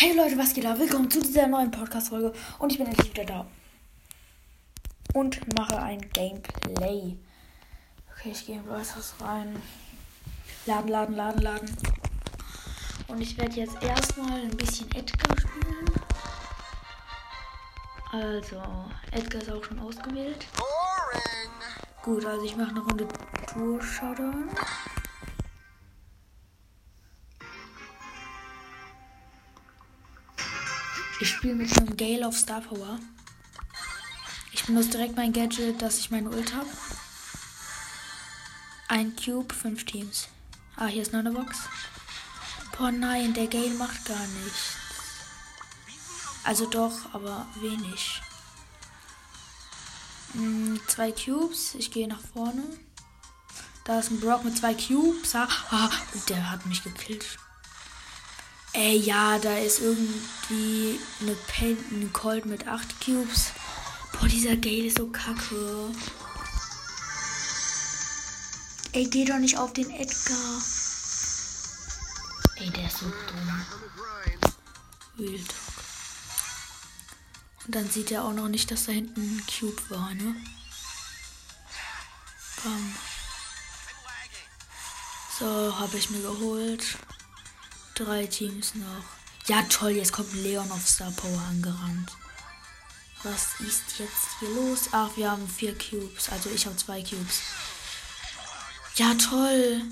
Hey 0.00 0.14
Leute, 0.14 0.38
was 0.38 0.54
geht 0.54 0.62
da? 0.62 0.78
Willkommen 0.78 1.10
zu 1.10 1.20
dieser 1.20 1.48
neuen 1.48 1.72
Podcast-Folge 1.72 2.32
und 2.60 2.70
ich 2.70 2.78
bin 2.78 2.86
endlich 2.86 3.10
wieder 3.10 3.24
da. 3.24 3.46
Und 5.12 5.40
mache 5.56 5.76
ein 5.76 6.00
Gameplay. 6.12 7.16
Okay, 8.12 8.30
ich 8.30 8.46
gehe 8.46 8.58
in 8.58 8.64
Brawlers 8.64 9.14
rein. 9.20 9.60
Laden, 10.66 10.88
laden, 10.88 11.16
laden, 11.16 11.42
laden. 11.42 11.76
Und 13.08 13.20
ich 13.20 13.36
werde 13.38 13.56
jetzt 13.56 13.82
erstmal 13.82 14.40
ein 14.40 14.56
bisschen 14.56 14.88
Edgar 14.94 15.36
spielen. 15.36 15.90
Also, 18.12 18.62
Edgar 19.10 19.42
ist 19.42 19.50
auch 19.50 19.64
schon 19.64 19.80
ausgewählt. 19.80 20.46
Gut, 22.04 22.24
also 22.24 22.44
ich 22.44 22.54
mache 22.54 22.70
eine 22.70 22.80
Runde 22.82 23.08
Tour 23.52 23.82
Showdown. 23.82 24.48
Ich 31.20 31.30
spiele 31.30 31.54
mit 31.54 31.76
einem 31.76 31.96
Gale 31.96 32.26
auf 32.28 32.36
Star 32.36 32.60
Power. 32.60 33.00
Ich 34.52 34.64
benutze 34.64 34.90
direkt 34.90 35.16
mein 35.16 35.32
Gadget, 35.32 35.82
dass 35.82 35.98
ich 35.98 36.12
meine 36.12 36.30
Ult 36.30 36.54
habe. 36.54 36.68
Ein 38.86 39.16
Cube, 39.16 39.52
fünf 39.52 39.84
Teams. 39.84 40.28
Ah, 40.76 40.86
hier 40.86 41.02
ist 41.02 41.12
noch 41.12 41.20
eine 41.20 41.32
Box. 41.32 41.58
Boah, 42.76 42.92
nein, 42.92 43.34
der 43.34 43.48
Gale 43.48 43.74
macht 43.74 44.04
gar 44.04 44.26
nichts. 44.44 44.76
Also 46.44 46.66
doch, 46.70 47.12
aber 47.12 47.46
wenig. 47.56 48.22
Hm, 50.34 50.80
zwei 50.86 51.10
Cubes. 51.10 51.74
Ich 51.74 51.90
gehe 51.90 52.06
nach 52.06 52.20
vorne. 52.32 52.62
Da 53.84 53.98
ist 53.98 54.10
ein 54.10 54.20
Brock 54.20 54.44
mit 54.44 54.56
zwei 54.56 54.74
Cubes. 54.74 55.34
Ah, 55.34 55.90
der 56.28 56.50
hat 56.50 56.64
mich 56.66 56.84
gekillt. 56.84 57.38
Ey, 58.78 58.96
ja, 58.96 59.40
da 59.40 59.58
ist 59.58 59.80
irgendwie 59.80 61.00
eine 61.20 61.36
eine 61.90 62.08
Colt 62.10 62.46
mit 62.46 62.68
8 62.68 63.04
Cubes. 63.04 63.50
Boah, 64.12 64.28
dieser 64.28 64.54
Gale 64.54 64.84
ist 64.84 64.98
so 64.98 65.08
kacke. 65.08 65.90
Ey, 68.92 69.04
geh 69.06 69.24
doch 69.24 69.38
nicht 69.38 69.58
auf 69.58 69.72
den 69.72 69.90
Edgar. 69.90 70.62
Ey, 72.54 72.70
der 72.70 72.86
ist 72.86 72.98
so 72.98 73.06
dumm. 73.06 73.66
Real 75.18 75.40
Talk. 75.40 75.84
Und 77.66 77.74
dann 77.74 77.90
sieht 77.90 78.12
er 78.12 78.22
auch 78.22 78.32
noch 78.32 78.48
nicht, 78.48 78.70
dass 78.70 78.84
da 78.84 78.92
hinten 78.92 79.20
ein 79.20 79.44
Cube 79.58 79.90
war, 79.90 80.14
ne? 80.14 80.36
Bam. 82.62 82.94
So, 85.36 85.76
habe 85.80 85.96
ich 85.96 86.10
mir 86.10 86.22
geholt. 86.22 86.96
Drei 87.98 88.26
Teams 88.26 88.76
noch. 88.76 89.04
Ja, 89.48 89.60
toll, 89.62 89.90
jetzt 89.90 90.12
kommt 90.12 90.32
Leon 90.32 90.70
auf 90.70 90.86
Star 90.86 91.10
Power 91.10 91.40
angerannt. 91.50 92.12
Was 93.24 93.58
ist 93.58 93.98
jetzt 93.98 94.38
hier 94.38 94.50
los? 94.50 94.90
Ach, 94.92 95.10
wir 95.16 95.28
haben 95.28 95.48
vier 95.48 95.76
Cubes. 95.76 96.28
Also 96.28 96.48
ich 96.50 96.64
habe 96.64 96.76
zwei 96.76 97.02
Cubes. 97.02 97.40
Ja, 98.94 99.14
toll. 99.14 99.82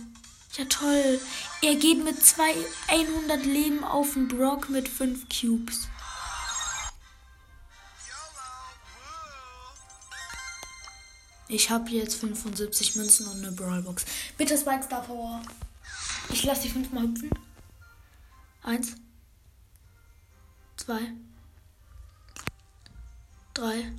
Ja, 0.57 0.65
toll. 0.67 1.21
Er 1.63 1.75
geht 1.75 2.05
mit 2.05 2.25
zwei 2.25 2.55
100 2.87 3.45
Leben 3.45 3.83
auf 3.83 4.13
den 4.13 4.29
Brock 4.29 4.69
mit 4.69 4.89
fünf 4.89 5.27
Cubes. 5.29 5.89
Ich 11.49 11.71
habe 11.71 11.91
jetzt 11.91 12.21
75 12.21 12.95
Münzen 12.95 13.27
und 13.27 13.39
eine 13.39 13.51
Brawlbox. 13.51 14.05
Bitte 14.39 14.57
Spike 14.57 14.85
Star 14.85 15.03
Power. 15.03 15.43
Ich 16.31 16.45
lasse 16.45 16.63
die 16.63 16.71
fünfmal 16.71 17.03
hüpfen. 17.03 17.31
Eins. 18.67 18.97
Zwei. 20.77 21.13
Drei. 23.55 23.93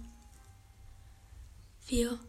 Vier. 1.85 2.19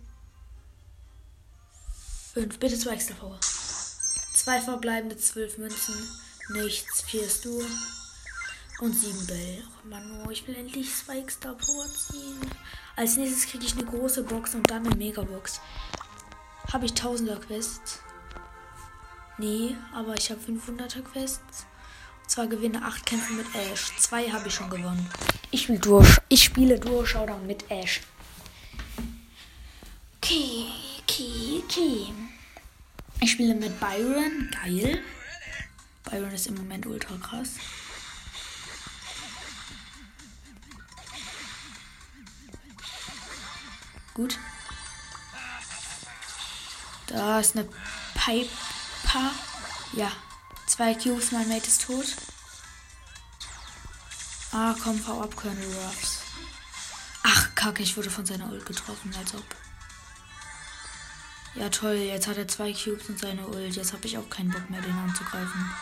Fünf. 2.32 2.60
Bitte 2.60 2.78
zwei 2.78 2.92
extra 2.92 3.16
Power. 3.16 3.40
Zwei 3.40 4.60
verbleibende 4.60 5.16
zwölf 5.16 5.58
Münzen. 5.58 5.96
Nichts. 6.50 7.02
Vier 7.02 7.28
Stu. 7.28 7.60
Und 8.78 8.92
sieben 8.92 9.26
Bell. 9.26 9.64
Oh 9.66 9.88
Mann, 9.88 10.22
oh, 10.24 10.30
ich 10.30 10.46
will 10.46 10.54
endlich 10.54 10.94
zwei 10.94 11.18
extra 11.18 11.54
Power 11.54 11.86
ziehen. 11.86 12.38
Als 12.94 13.16
nächstes 13.16 13.50
kriege 13.50 13.64
ich 13.64 13.72
eine 13.72 13.84
große 13.84 14.22
Box 14.22 14.54
und 14.54 14.70
dann 14.70 14.86
eine 14.86 14.94
Megabox. 14.94 15.60
Habe 16.72 16.86
ich 16.86 16.92
1000er 16.92 17.40
Quests? 17.40 17.98
Nee, 19.38 19.76
aber 19.92 20.14
ich 20.14 20.30
habe 20.30 20.40
500er 20.40 21.02
Quests 21.02 21.66
zwar 22.28 22.46
gewinne 22.46 22.84
8 22.84 23.06
Kämpfe 23.06 23.32
mit 23.32 23.46
Ash. 23.54 23.92
Zwei 23.98 24.30
habe 24.30 24.48
ich 24.48 24.54
schon 24.54 24.70
gewonnen. 24.70 25.08
Ich, 25.50 25.68
will 25.68 25.78
Duo, 25.78 26.04
ich 26.28 26.44
spiele 26.44 26.78
Duo 26.78 27.04
Showdown 27.04 27.46
mit 27.46 27.70
Ash. 27.70 28.00
Okay, 30.18 30.66
okay, 31.02 31.62
okay. 31.64 32.12
Ich 33.20 33.32
spiele 33.32 33.54
mit 33.54 33.80
Byron. 33.80 34.50
Geil. 34.62 35.02
Byron 36.04 36.30
ist 36.30 36.46
im 36.46 36.54
Moment 36.54 36.86
ultra 36.86 37.16
krass. 37.16 37.54
Gut. 44.14 44.38
Da 47.06 47.40
ist 47.40 47.56
eine 47.56 47.68
Piper. 48.14 49.32
Ja, 49.94 50.12
Zwei 50.68 50.94
Cubes, 50.94 51.32
mein 51.32 51.48
Mate 51.48 51.66
ist 51.66 51.86
tot. 51.86 52.14
Ah, 54.52 54.74
komm, 54.84 55.02
hau 55.08 55.22
ab, 55.22 55.34
Colonel 55.34 55.64
Ruffs. 55.64 56.18
Ach, 57.22 57.54
kacke, 57.54 57.82
ich 57.82 57.96
wurde 57.96 58.10
von 58.10 58.26
seiner 58.26 58.50
Ult 58.52 58.66
getroffen, 58.66 59.12
als 59.18 59.34
ob. 59.34 59.44
Ja, 61.54 61.70
toll, 61.70 61.94
jetzt 61.94 62.26
hat 62.26 62.36
er 62.36 62.46
zwei 62.46 62.72
Cubes 62.72 63.08
und 63.08 63.18
seine 63.18 63.48
Ult. 63.48 63.76
Jetzt 63.76 63.94
habe 63.94 64.06
ich 64.06 64.18
auch 64.18 64.28
keinen 64.28 64.50
Bock 64.50 64.68
mehr, 64.68 64.82
den 64.82 64.96
anzugreifen. 64.96 65.74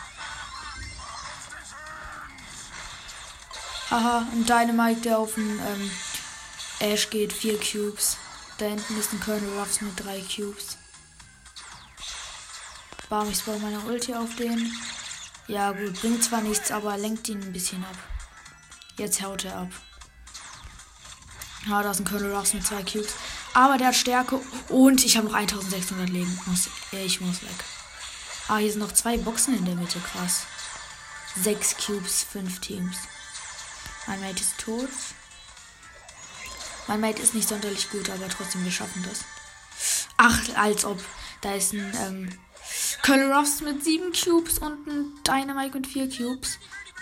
Haha, 3.91 4.25
ein 4.31 4.45
Dynamite, 4.45 5.01
der 5.01 5.19
auf 5.19 5.35
den 5.35 5.59
ähm, 5.59 5.91
Ash 6.79 7.09
geht. 7.09 7.33
Vier 7.33 7.59
Cubes. 7.59 8.17
Da 8.57 8.65
hinten 8.65 8.97
ist 8.97 9.11
ein 9.11 9.19
Colonel 9.19 9.59
Ruffs 9.59 9.81
mit 9.81 9.99
drei 10.03 10.21
Cubes. 10.21 10.77
Bam, 13.09 13.29
ich 13.29 13.37
spawn 13.39 13.61
meine 13.61 13.79
Ulti 13.79 14.13
auf 14.13 14.35
den. 14.35 14.71
Ja, 15.47 15.71
gut, 15.71 16.01
bringt 16.01 16.23
zwar 16.23 16.41
nichts, 16.41 16.71
aber 16.71 16.97
lenkt 16.97 17.29
ihn 17.29 17.41
ein 17.41 17.53
bisschen 17.53 17.83
ab. 17.85 17.97
Jetzt 18.97 19.21
haut 19.21 19.45
er 19.45 19.55
ab. 19.59 19.69
Ja, 21.67 21.83
da 21.83 21.91
ist 21.91 21.99
ein 21.99 22.05
Colonel 22.05 22.35
Ruffs 22.35 22.53
mit 22.53 22.65
zwei 22.65 22.83
Cubes. 22.83 23.13
Aber 23.53 23.77
der 23.77 23.87
hat 23.87 23.95
Stärke 23.95 24.41
und 24.69 25.05
ich 25.05 25.15
habe 25.17 25.27
noch 25.27 25.35
1600 25.35 26.09
Leben. 26.09 26.39
Muss, 26.45 26.69
ich 26.91 27.21
muss 27.21 27.41
weg. 27.43 27.63
Ah, 28.49 28.57
hier 28.57 28.71
sind 28.71 28.81
noch 28.81 28.91
zwei 28.91 29.17
Boxen 29.17 29.57
in 29.57 29.65
der 29.65 29.75
Mitte. 29.75 29.99
Krass. 29.99 30.45
Sechs 31.41 31.75
Cubes, 31.77 32.25
fünf 32.29 32.59
Teams. 32.59 32.97
Mein 34.05 34.19
Mate 34.21 34.41
ist 34.41 34.57
tot. 34.57 34.89
Mein 36.87 37.01
Mate 37.01 37.21
ist 37.21 37.33
nicht 37.33 37.47
sonderlich 37.47 37.89
gut, 37.89 38.09
aber 38.09 38.27
trotzdem, 38.29 38.63
wir 38.63 38.71
schaffen 38.71 39.05
das. 39.07 39.25
Ach, 40.17 40.39
als 40.55 40.83
ob. 40.85 41.01
Da 41.41 41.53
ist 41.53 41.73
ein 41.73 41.93
ähm, 41.99 42.39
Colonel 43.03 43.31
Ruffs 43.31 43.61
mit 43.61 43.83
7 43.83 44.11
Cubes 44.13 44.59
und 44.59 44.87
ein 44.87 45.23
Dynamite 45.23 45.77
mit 45.77 45.87
4 45.87 46.09
Cubes. 46.09 46.59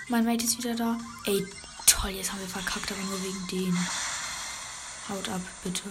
Mein 0.09 0.25
Mate 0.25 0.45
ist 0.45 0.57
wieder 0.57 0.75
da. 0.75 0.99
Ey, 1.25 1.45
toll, 1.87 2.11
jetzt 2.11 2.31
haben 2.31 2.39
wir 2.39 2.47
verkackt, 2.47 2.91
aber 2.91 3.01
nur 3.01 3.23
wegen 3.23 3.47
denen. 3.47 3.87
Haut 5.09 5.29
ab, 5.29 5.41
bitte. 5.63 5.83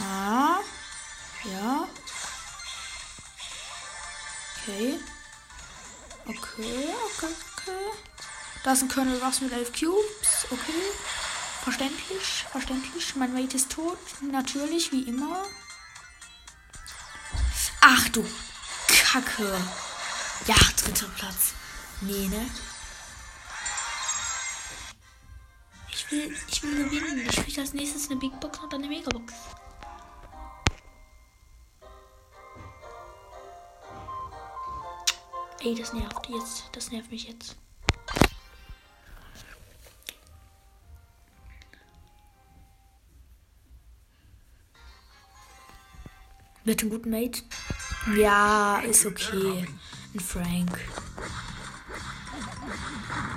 Ah. 0.00 0.60
Ja. 1.44 1.88
Okay. 4.62 5.00
Okay, 6.26 6.36
okay, 6.36 7.34
okay. 7.56 7.86
Da 8.62 8.72
ist 8.72 8.82
ein 8.82 8.88
Colonel 8.88 9.22
Ruffs 9.22 9.40
mit 9.40 9.52
11 9.52 9.72
Cubes. 9.72 10.46
Okay. 10.50 10.92
Verständlich, 11.62 12.44
verständlich. 12.52 13.16
Mein 13.16 13.32
Mate 13.32 13.56
ist 13.56 13.72
tot. 13.72 13.98
Natürlich, 14.20 14.92
wie 14.92 15.02
immer. 15.02 15.44
Du 18.12 18.24
Kacke. 18.88 19.56
Ja, 20.46 20.56
dritter 20.76 21.06
Platz. 21.16 21.52
Nee, 22.00 22.26
ne? 22.26 22.50
Ich 25.92 26.10
will, 26.10 26.36
ich 26.48 26.62
will 26.62 26.88
gewinnen. 26.88 27.24
Ich 27.28 27.36
spiele 27.36 27.60
als 27.60 27.72
nächstes 27.72 28.10
eine 28.10 28.18
Big 28.18 28.38
Box 28.40 28.58
und 28.58 28.72
dann 28.72 28.82
eine 28.82 28.88
Megabox. 28.88 29.32
Ey, 35.60 35.74
das 35.76 35.92
nervt 35.92 36.28
jetzt. 36.28 36.64
Das 36.72 36.90
nervt 36.90 37.10
mich 37.12 37.28
jetzt. 37.28 37.54
Mit 46.64 46.80
einem 46.82 46.90
guten 46.90 47.10
Mate. 47.10 47.42
Ja, 48.06 48.78
ist 48.78 49.04
okay. 49.04 49.68
Ein 50.14 50.20
Frank. 50.20 50.78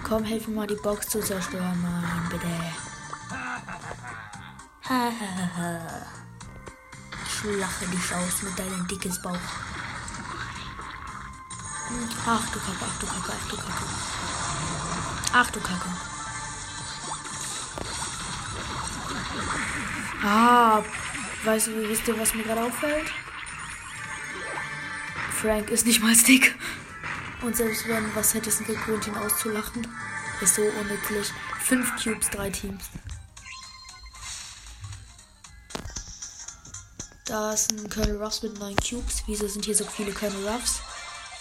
Komm, 0.08 0.24
helf 0.24 0.48
mir 0.48 0.56
mal 0.56 0.68
die 0.68 0.76
Box 0.76 1.10
zu 1.10 1.20
zerstören, 1.20 1.82
Mann, 1.82 2.30
bitte. 2.30 2.48
ich 7.26 7.60
lache 7.60 7.86
dich 7.88 8.16
aus 8.16 8.42
mit 8.44 8.58
deinem 8.58 8.88
dickes 8.88 9.22
Bauch. 9.22 9.38
Ach 12.26 12.46
du 12.52 12.60
Kacke, 12.60 12.86
ach 12.86 13.00
du 13.00 13.06
Kacke, 13.06 13.34
ach 13.34 13.50
du 13.50 13.56
Kacke. 13.58 13.86
Ach 15.34 15.52
du 15.52 15.60
Kacke. 15.60 15.90
Ah, 20.24 20.82
weißt 21.44 21.68
du, 21.68 21.90
wisst 21.90 22.08
ihr, 22.08 22.18
was 22.18 22.34
mir 22.34 22.44
gerade 22.44 22.64
auffällt? 22.64 23.12
Frank 25.44 25.70
ist 25.72 25.86
nicht 25.86 26.02
mal 26.02 26.16
dick. 26.16 26.56
Und 27.42 27.58
selbst 27.58 27.86
wenn 27.90 28.16
was 28.16 28.34
hätte 28.34 28.50
es 28.50 28.60
gegründet, 28.60 29.08
ihn 29.08 29.18
auszulachen, 29.18 29.86
ist 30.40 30.56
so 30.56 30.62
unnützlich. 30.62 31.34
Fünf 31.60 32.02
Cubes, 32.02 32.30
drei 32.30 32.50
Teams. 32.50 32.86
Da 37.26 37.52
ist 37.52 37.74
ein 37.74 37.90
Colonel 37.90 38.24
Ruffs 38.24 38.42
mit 38.42 38.58
neun 38.58 38.78
Cubes. 38.78 39.24
Wieso 39.28 39.46
sind 39.50 39.66
hier 39.66 39.76
so 39.76 39.84
viele 39.84 40.14
Colonel 40.14 40.48
Ruffs? 40.48 40.80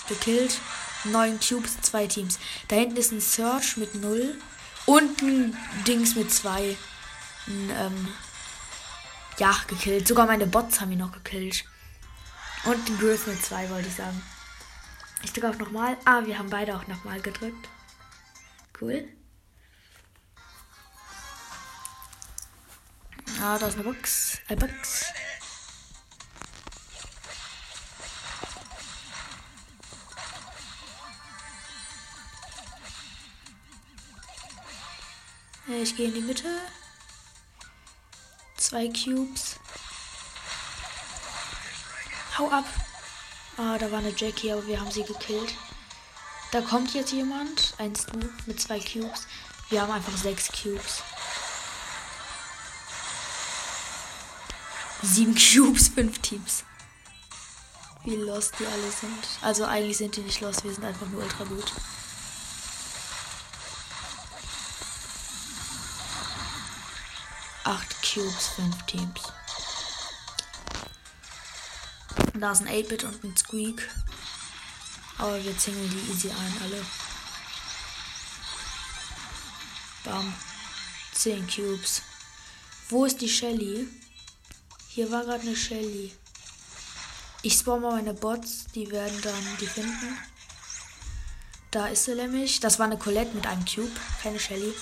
Gekillt. 0.09 0.59
Neun 1.05 1.39
Cubes, 1.39 1.81
zwei 1.83 2.09
Teams. 2.09 2.41
Da 2.67 2.75
hinten 2.75 2.97
ist 2.97 3.13
ein 3.13 3.21
Search 3.21 3.77
mit 3.77 3.95
null. 3.95 4.37
Und 4.85 5.23
ein 5.23 5.57
Dings 5.87 6.17
mit 6.17 6.33
zwei. 6.33 6.77
Ein, 7.47 7.71
ähm, 7.71 8.09
ja, 9.39 9.55
gekillt. 9.69 10.09
Sogar 10.09 10.27
meine 10.27 10.49
Bots 10.49 10.81
haben 10.81 10.91
ihn 10.91 10.99
noch 10.99 11.13
gekillt. 11.13 11.65
Und 12.65 12.89
den 12.89 12.99
Griff 12.99 13.27
mit 13.27 13.43
zwei, 13.43 13.69
wollte 13.71 13.89
ich 13.89 13.95
sagen. 13.95 14.23
Ich 15.25 15.33
drücke 15.33 15.51
auf 15.51 15.59
nochmal. 15.59 15.97
Ah, 16.05 16.25
wir 16.25 16.39
haben 16.39 16.51
beide 16.51 16.77
auch 16.77 16.87
nochmal 16.87 17.21
gedrückt. 17.21 17.69
Cool. 18.81 19.09
Ah, 23.41 23.59
da 23.59 23.67
ist 23.67 23.75
eine 23.75 23.85
Box. 23.85 24.39
Eine 24.49 24.61
Box. 24.61 25.07
Ich 35.83 35.97
gehe 35.97 36.09
in 36.09 36.15
die 36.15 36.21
Mitte. 36.21 36.61
Zwei 38.57 38.89
Cubes. 38.89 39.59
Hau 42.39 42.49
ab. 42.51 42.65
Ah, 43.59 43.77
da 43.77 43.91
war 43.91 43.99
eine 43.99 44.15
Jackie, 44.17 44.51
aber 44.53 44.67
wir 44.67 44.81
haben 44.81 44.91
sie 44.91 45.05
gekillt. 45.05 45.55
Da 46.51 46.63
kommt 46.63 46.95
jetzt 46.95 47.13
jemand. 47.13 47.75
Eins 47.79 48.07
du 48.07 48.19
mit 48.47 48.61
zwei 48.61 48.81
Cubes. 48.81 49.27
Wir 49.69 49.83
haben 49.83 49.93
einfach 49.93 50.17
sechs 50.17 50.49
Cubes. 50.49 51.03
Sieben 55.03 55.35
Cubes, 55.35 55.89
fünf 55.95 56.19
Teams. 56.21 56.65
Wie 58.05 58.17
lost 58.17 58.55
die 58.59 58.67
alle 58.67 58.91
sind. 58.91 59.29
Also 59.43 59.65
eigentlich 59.65 59.99
sind 59.99 60.17
die 60.17 60.23
nicht 60.23 60.41
lost, 60.41 60.65
wir 60.65 60.73
sind 60.73 60.85
einfach 60.85 61.07
nur 61.09 61.23
ultra 61.23 61.45
gut. 61.45 61.73
Acht 67.65 67.97
Cubes, 68.03 68.49
fünf 68.57 68.83
Teams. 68.87 69.33
Da 72.43 72.51
ist 72.51 72.63
ein 72.63 72.67
8-Bit 72.67 73.05
und 73.05 73.23
ein 73.23 73.37
Squeak. 73.37 73.89
Aber 75.17 75.45
wir 75.45 75.57
zingeln 75.57 75.89
die 75.89 76.11
easy 76.11 76.29
ein, 76.29 76.57
alle. 76.61 76.85
Bam. 80.03 80.35
10 81.15 81.47
Cubes. 81.47 82.03
Wo 82.89 83.05
ist 83.05 83.21
die 83.21 83.29
Shelly? 83.29 83.87
Hier 84.89 85.09
war 85.13 85.23
gerade 85.23 85.43
eine 85.43 85.55
Shelly. 85.55 86.13
Ich 87.43 87.55
spawn 87.55 87.81
mal 87.81 87.93
meine 87.93 88.13
Bots, 88.13 88.65
die 88.75 88.91
werden 88.91 89.21
dann 89.23 89.57
die 89.61 89.69
finden. 89.69 90.19
Da 91.71 91.87
ist 91.87 92.07
sie 92.07 92.17
nämlich. 92.17 92.59
Das 92.59 92.81
war 92.81 92.87
eine 92.87 92.99
Colette 92.99 93.37
mit 93.37 93.47
einem 93.47 93.65
Cube, 93.65 93.93
keine 94.21 94.41
Shelly. 94.41 94.75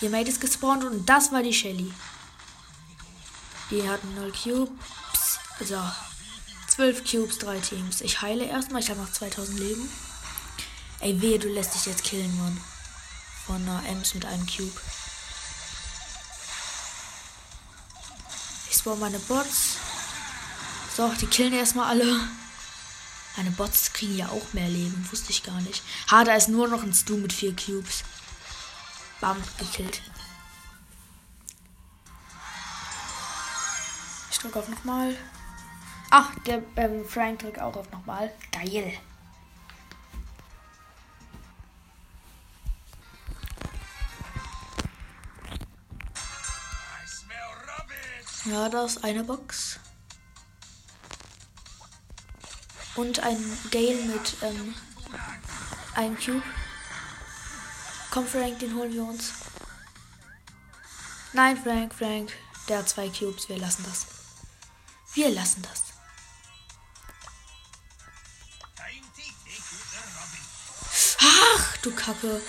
Ihr 0.00 0.10
Mate 0.10 0.30
ist 0.32 0.40
gespawnt 0.40 0.82
und 0.82 1.08
das 1.08 1.30
war 1.30 1.44
die 1.44 1.54
Shelly. 1.54 1.94
Die 3.70 3.88
hatten 3.88 4.16
0 4.16 4.32
Cubes. 4.32 5.38
So, 5.60 5.80
12 6.74 7.04
Cubes, 7.04 7.38
3 7.38 7.60
Teams. 7.60 8.00
Ich 8.00 8.20
heile 8.20 8.44
erstmal. 8.46 8.82
Ich 8.82 8.90
habe 8.90 9.00
noch 9.00 9.12
2000 9.12 9.60
Leben. 9.60 9.88
Ey, 10.98 11.20
wehe, 11.20 11.38
du 11.38 11.48
lässt 11.48 11.74
dich 11.74 11.86
jetzt 11.86 12.02
killen, 12.02 12.36
Mann. 12.36 12.60
Von 13.46 13.62
einer 13.62 13.86
Ems 13.86 14.14
mit 14.14 14.24
einem 14.24 14.44
Cube. 14.44 14.80
Ich 18.68 18.76
spawn 18.76 18.98
meine 18.98 19.20
Bots. 19.20 19.76
So, 20.96 21.08
die 21.20 21.26
killen 21.26 21.52
erstmal 21.52 21.90
alle. 21.90 22.28
Meine 23.36 23.52
Bots 23.52 23.92
kriegen 23.92 24.16
ja 24.16 24.28
auch 24.30 24.52
mehr 24.52 24.68
Leben. 24.68 25.08
Wusste 25.12 25.30
ich 25.30 25.44
gar 25.44 25.60
nicht. 25.60 25.82
Ha, 26.10 26.24
da 26.24 26.34
ist 26.34 26.48
nur 26.48 26.66
noch 26.66 26.82
ein 26.82 26.92
Stu 26.92 27.16
mit 27.16 27.32
4 27.32 27.54
Cubes. 27.54 28.02
Bam, 29.20 29.40
gekillt. 29.58 30.00
Ich 34.32 34.38
drücke 34.38 34.58
auf 34.58 34.68
nochmal. 34.68 35.16
Ach, 36.16 36.32
der 36.46 36.62
ähm, 36.76 37.04
Frank 37.04 37.40
drückt 37.40 37.60
auch 37.60 37.74
auf 37.74 37.90
nochmal. 37.90 38.32
Geil. 38.52 38.92
Ja, 48.44 48.68
da 48.68 48.84
ist 48.84 49.02
eine 49.02 49.24
Box. 49.24 49.80
Und 52.94 53.18
ein 53.18 53.58
Gale 53.72 54.04
mit 54.04 54.36
ähm, 54.42 54.72
einem 55.96 56.16
Cube. 56.16 56.44
Komm, 58.12 58.24
Frank, 58.28 58.60
den 58.60 58.76
holen 58.76 58.92
wir 58.92 59.04
uns. 59.04 59.32
Nein, 61.32 61.60
Frank, 61.60 61.92
Frank. 61.92 62.32
Der 62.68 62.78
hat 62.78 62.88
zwei 62.88 63.08
Cubes. 63.08 63.48
Wir 63.48 63.58
lassen 63.58 63.82
das. 63.82 64.06
Wir 65.14 65.30
lassen 65.30 65.62
das. 65.62 65.93
Du 71.84 71.90
Kacke. 71.92 72.40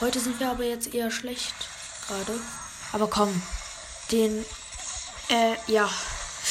Heute 0.00 0.20
sind 0.20 0.40
wir 0.40 0.50
aber 0.50 0.64
jetzt 0.64 0.94
eher 0.94 1.10
schlecht. 1.10 1.54
Gerade. 2.06 2.38
Aber 2.92 3.08
komm. 3.08 3.42
Den. 4.10 4.44
Äh, 5.28 5.54
ja. 5.66 5.88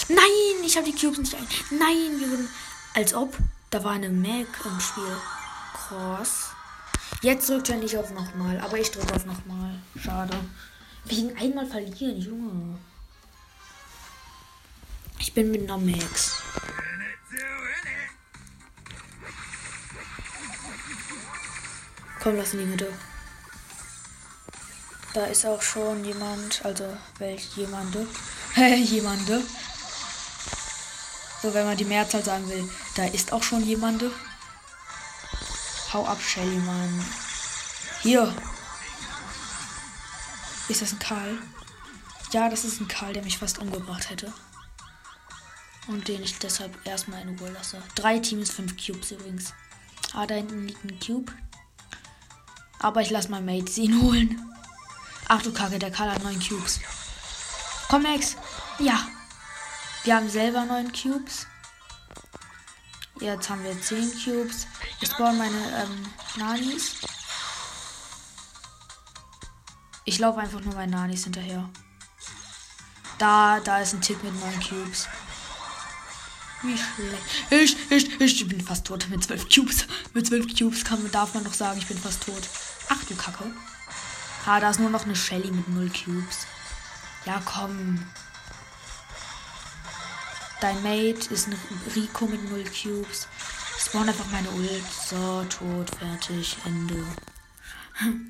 Nein, 0.08 0.64
ich 0.64 0.78
habe 0.78 0.90
die 0.90 0.98
Cubes 0.98 1.18
nicht 1.18 1.36
ein. 1.36 1.48
Nein, 1.72 2.20
wir 2.20 2.30
sind. 2.30 2.50
Als 2.94 3.14
ob. 3.14 3.38
Da 3.72 3.84
war 3.84 3.92
eine 3.92 4.10
Mac 4.10 4.48
im 4.66 4.80
Spiel. 4.80 5.18
Krass. 5.74 6.50
Jetzt 7.22 7.50
drückt 7.50 7.70
er 7.70 7.78
nicht 7.78 7.98
auf 7.98 8.12
nochmal. 8.12 8.60
Aber 8.60 8.78
ich 8.80 8.90
drücke 8.92 9.14
auf 9.14 9.26
nochmal. 9.26 9.80
Schade. 10.02 10.38
Wegen 11.06 11.38
einmal 11.38 11.66
verlieren, 11.66 12.20
Junge. 12.20 12.78
Ich 15.20 15.34
bin 15.34 15.52
mit 15.52 15.64
einer 15.64 15.78
Max. 15.78 16.42
Komm, 22.22 22.36
lass 22.36 22.54
in 22.54 22.60
die 22.60 22.66
Mitte. 22.66 22.92
Da 25.14 25.26
ist 25.26 25.46
auch 25.46 25.62
schon 25.62 26.04
jemand, 26.04 26.64
also 26.66 26.86
welch 27.18 27.56
jemande. 27.56 28.06
jemande. 28.56 29.44
So, 31.42 31.54
wenn 31.54 31.66
man 31.66 31.78
die 31.78 31.86
Mehrzahl 31.86 32.24
sagen 32.24 32.48
will, 32.50 32.70
da 32.96 33.06
ist 33.06 33.32
auch 33.32 33.42
schon 33.42 33.64
jemande. 33.64 34.12
Hau 35.94 36.06
ab, 36.06 36.22
Shelly, 36.22 36.58
Mann. 36.58 37.06
Hier. 38.02 38.36
Ist 40.68 40.82
das 40.82 40.92
ein 40.92 41.00
Karl? 41.00 41.38
Ja, 42.32 42.50
das 42.50 42.66
ist 42.66 42.80
ein 42.80 42.88
Karl, 42.88 43.14
der 43.14 43.24
mich 43.24 43.40
fast 43.40 43.58
umgebracht 43.58 44.10
hätte. 44.10 44.32
Und 45.88 46.08
den 46.08 46.22
ich 46.22 46.38
deshalb 46.38 46.86
erstmal 46.86 47.22
in 47.22 47.40
Ruhe 47.40 47.50
lasse. 47.50 47.82
Drei 47.96 48.20
Teams, 48.20 48.52
fünf 48.52 48.76
Cubes 48.78 49.12
übrigens. 49.12 49.54
Ah, 50.14 50.28
da 50.28 50.36
hinten 50.36 50.68
liegt 50.68 50.84
ein 50.84 51.00
Cube. 51.00 51.32
Aber 52.80 53.02
ich 53.02 53.10
lasse 53.10 53.30
mal 53.30 53.42
Mates 53.42 53.78
ihn 53.78 54.02
holen. 54.02 54.42
Ach 55.28 55.42
du 55.42 55.54
Kacke, 55.54 55.78
der 55.78 55.92
Karl 55.92 56.12
hat 56.12 56.24
neun 56.24 56.40
Cubes. 56.40 56.80
Komm, 57.90 58.04
Max. 58.04 58.36
Ja. 58.80 59.08
Wir 60.04 60.16
haben 60.16 60.30
selber 60.30 60.66
neun 60.66 60.92
Cubes. 60.92 61.46
Jetzt 63.20 63.50
haben 63.50 63.64
wir 63.64 63.80
zehn 63.82 64.10
Cubes. 64.24 64.66
Ich 65.02 65.10
spawn 65.10 65.38
meine 65.38 65.58
ähm, 65.84 66.06
Nanis. 66.38 66.96
Ich 70.06 70.18
laufe 70.20 70.40
einfach 70.40 70.62
nur 70.62 70.74
meinen 70.74 70.92
Nanis 70.92 71.26
hinterher. 71.26 71.70
Da, 73.18 73.60
da 73.60 73.80
ist 73.80 73.94
ein 73.94 74.02
Tick 74.02 74.24
mit 74.24 74.34
neun 74.40 74.60
Cubes. 74.62 75.08
Wie 76.62 76.78
schlecht. 76.78 77.78
Ich, 77.92 77.92
ich, 77.92 78.22
ich 78.22 78.48
bin 78.48 78.62
fast 78.62 78.86
tot 78.86 79.08
mit 79.10 79.24
zwölf 79.24 79.48
Cubes. 79.50 79.86
Mit 80.14 80.28
zwölf 80.28 80.48
Cubes 80.58 80.84
kann, 80.84 81.12
darf 81.12 81.34
man 81.34 81.44
doch 81.44 81.54
sagen, 81.54 81.78
ich 81.78 81.88
bin 81.88 81.98
fast 81.98 82.24
tot. 82.24 82.50
Ach 82.90 83.04
du 83.06 83.16
Kacke. 83.16 83.46
Ah, 84.46 84.60
da 84.60 84.72
ist 84.72 84.80
nur 84.80 84.90
noch 84.90 85.06
eine 85.06 85.16
Shelly 85.16 85.52
mit 85.52 85.68
0 85.70 85.90
Cubes. 85.90 86.48
Ja, 87.26 87.42
komm. 87.46 88.04
Dein 90.60 90.82
Mate 90.82 91.34
ist 91.34 91.48
ein 91.48 91.56
Rico 91.96 92.26
mit 92.26 92.50
0 92.50 92.64
Cubes. 92.64 93.28
Spawn 93.78 94.10
einfach 94.10 94.26
meine 94.32 94.50
Ult. 94.50 94.84
So, 95.08 95.46
tot, 95.46 95.90
fertig, 95.96 96.58
Ende. 96.66 97.06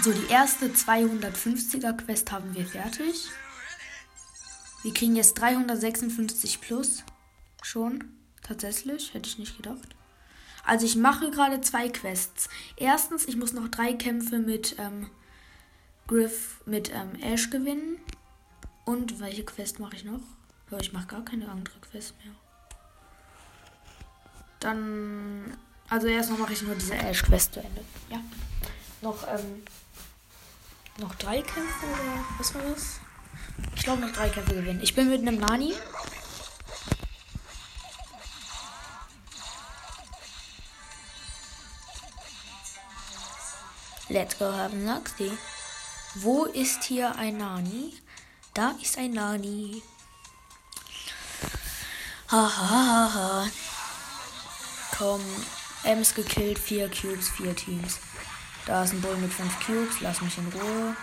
So, 0.00 0.12
die 0.12 0.28
erste 0.28 0.68
250er 0.68 1.92
Quest 1.96 2.30
haben 2.30 2.54
wir 2.54 2.64
fertig. 2.64 3.30
Wir 4.82 4.94
kriegen 4.94 5.16
jetzt 5.16 5.34
356 5.34 6.60
plus. 6.60 7.02
Schon. 7.62 8.04
Tatsächlich. 8.42 9.12
Hätte 9.12 9.28
ich 9.28 9.38
nicht 9.38 9.56
gedacht. 9.56 9.97
Also 10.68 10.84
ich 10.84 10.96
mache 10.96 11.30
gerade 11.30 11.62
zwei 11.62 11.88
Quests. 11.88 12.50
Erstens, 12.76 13.26
ich 13.26 13.38
muss 13.38 13.54
noch 13.54 13.68
drei 13.68 13.94
Kämpfe 13.94 14.38
mit 14.38 14.76
ähm, 14.78 15.08
Griff, 16.06 16.60
mit 16.66 16.92
ähm, 16.92 17.14
Ash 17.22 17.48
gewinnen. 17.48 17.96
Und 18.84 19.18
welche 19.18 19.44
Quest 19.44 19.80
mache 19.80 19.96
ich 19.96 20.04
noch? 20.04 20.20
Ja, 20.70 20.76
ich 20.78 20.92
mache 20.92 21.06
gar 21.06 21.24
keine 21.24 21.48
andere 21.48 21.78
Quest 21.80 22.14
mehr. 22.22 22.34
Dann, 24.60 25.56
also 25.88 26.06
erstmal 26.06 26.40
mache 26.40 26.52
ich 26.52 26.60
nur 26.60 26.74
diese 26.74 26.96
Ash-Quest 26.96 27.54
zu 27.54 27.60
Ende. 27.60 27.82
Ja. 28.10 28.20
Noch, 29.00 29.26
ähm, 29.26 29.62
noch 30.98 31.14
drei 31.14 31.40
Kämpfe 31.40 31.86
oder 31.86 32.24
was 32.36 32.54
war 32.54 32.62
das? 32.62 33.00
Ich 33.74 33.84
glaube 33.84 34.02
noch 34.02 34.12
drei 34.12 34.28
Kämpfe 34.28 34.54
gewinnen. 34.54 34.80
Ich 34.82 34.94
bin 34.94 35.08
mit 35.08 35.22
einem 35.22 35.40
Nani. 35.40 35.72
Let's 44.10 44.38
go 44.38 44.50
have 44.50 44.74
Luxy. 44.74 45.30
Wo 46.14 46.46
ist 46.46 46.84
hier 46.84 47.14
ein 47.16 47.36
Nani? 47.36 47.92
Da 48.54 48.74
ist 48.82 48.96
ein 48.96 49.12
Nani. 49.12 49.82
Hahaha. 52.30 52.70
Ha, 52.70 53.14
ha. 53.14 53.48
Komm, 54.96 55.20
Ems 55.84 56.14
gekillt, 56.14 56.58
4 56.58 56.88
Cubes, 56.88 57.28
4 57.28 57.54
Teams. 57.54 57.98
Da 58.66 58.82
ist 58.82 58.94
ein 58.94 59.00
Bull 59.00 59.16
mit 59.16 59.32
5 59.32 59.66
Cubes, 59.66 60.00
lass 60.00 60.22
mich 60.22 60.38
in 60.38 60.48
Ruhe. 60.48 60.96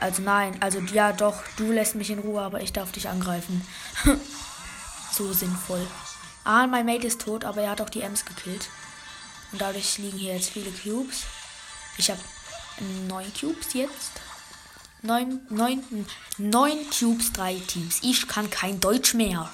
Also 0.00 0.22
nein, 0.22 0.60
also 0.60 0.80
ja 0.80 1.12
doch, 1.12 1.42
du 1.56 1.70
lässt 1.70 1.94
mich 1.94 2.10
in 2.10 2.18
Ruhe, 2.18 2.40
aber 2.40 2.60
ich 2.62 2.72
darf 2.72 2.90
dich 2.90 3.08
angreifen. 3.08 3.64
so 5.12 5.32
sinnvoll. 5.32 5.86
Ah, 6.42 6.66
mein 6.66 6.86
Mate 6.86 7.06
ist 7.06 7.20
tot, 7.20 7.44
aber 7.44 7.62
er 7.62 7.70
hat 7.70 7.80
auch 7.80 7.90
die 7.90 8.00
Ems 8.00 8.24
gekillt. 8.24 8.68
Und 9.52 9.60
dadurch 9.60 9.98
liegen 9.98 10.18
hier 10.18 10.34
jetzt 10.34 10.50
viele 10.50 10.72
Cubes. 10.72 11.24
Ich 12.02 12.10
habe 12.10 12.20
neun 13.06 13.32
Cubes 13.32 13.74
jetzt. 13.74 14.10
Neun, 15.02 15.40
neun, 15.50 15.84
neun 16.36 16.90
Cubes, 16.90 17.32
drei 17.32 17.54
Teams. 17.54 18.00
Ich 18.02 18.26
kann 18.26 18.50
kein 18.50 18.80
Deutsch 18.80 19.14
mehr. 19.14 19.48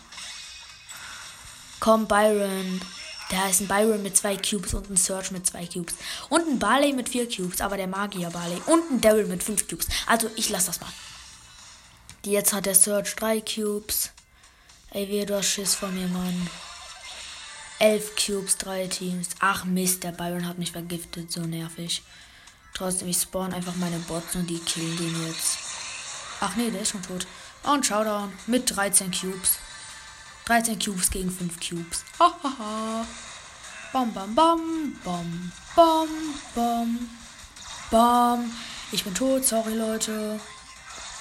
Komm, 1.78 2.08
Byron. 2.08 2.80
Da 3.28 3.50
ist 3.50 3.60
ein 3.60 3.68
Byron 3.68 4.02
mit 4.02 4.16
zwei 4.16 4.38
Cubes 4.38 4.72
und 4.72 4.88
ein 4.88 4.96
Search 4.96 5.30
mit 5.30 5.46
zwei 5.46 5.66
Cubes. 5.66 5.96
Und 6.30 6.48
ein 6.48 6.58
Barley 6.58 6.94
mit 6.94 7.10
vier 7.10 7.28
Cubes, 7.28 7.60
aber 7.60 7.76
der 7.76 7.86
Magier 7.86 8.30
Barley. 8.30 8.62
Und 8.64 8.92
ein 8.92 9.00
Daryl 9.02 9.26
mit 9.26 9.42
fünf 9.42 9.68
Cubes. 9.68 9.86
Also, 10.06 10.30
ich 10.36 10.48
lasse 10.48 10.68
das 10.68 10.80
mal. 10.80 10.90
Jetzt 12.24 12.54
hat 12.54 12.64
der 12.64 12.74
Search 12.74 13.14
drei 13.14 13.42
Cubes. 13.42 14.10
Ey, 14.92 15.06
wie 15.10 15.26
du 15.26 15.36
hast 15.36 15.50
Schiss 15.50 15.74
von 15.74 15.94
mir, 15.94 16.08
Mann. 16.08 16.48
Elf 17.78 18.16
Cubes, 18.16 18.56
drei 18.56 18.86
Teams. 18.86 19.28
Ach 19.38 19.66
Mist, 19.66 20.02
der 20.02 20.12
Byron 20.12 20.48
hat 20.48 20.56
mich 20.56 20.72
vergiftet. 20.72 21.30
So 21.30 21.42
nervig. 21.42 22.02
Trotzdem, 22.78 23.08
ich 23.08 23.20
spawn 23.20 23.52
einfach 23.52 23.74
meine 23.74 23.98
Bots 23.98 24.36
und 24.36 24.46
die 24.46 24.60
killen 24.60 24.96
den 24.96 25.26
jetzt. 25.26 25.58
Ach 26.40 26.54
nee, 26.54 26.70
der 26.70 26.82
ist 26.82 26.90
schon 26.90 27.02
tot. 27.02 27.26
Und 27.64 27.84
Showdown 27.84 28.32
mit 28.46 28.74
13 28.76 29.10
Cubes. 29.10 29.58
13 30.44 30.78
Cubes 30.78 31.10
gegen 31.10 31.28
5 31.28 31.58
Cubes. 31.58 32.04
Hahaha. 32.20 33.04
bam, 33.92 34.12
bam, 34.14 34.32
bam, 34.32 34.96
bam, 35.04 35.52
bam, 35.74 36.08
bam, 36.54 37.10
bam. 37.90 38.52
Ich 38.92 39.02
bin 39.02 39.12
tot, 39.12 39.44
sorry 39.44 39.74
Leute. 39.74 40.38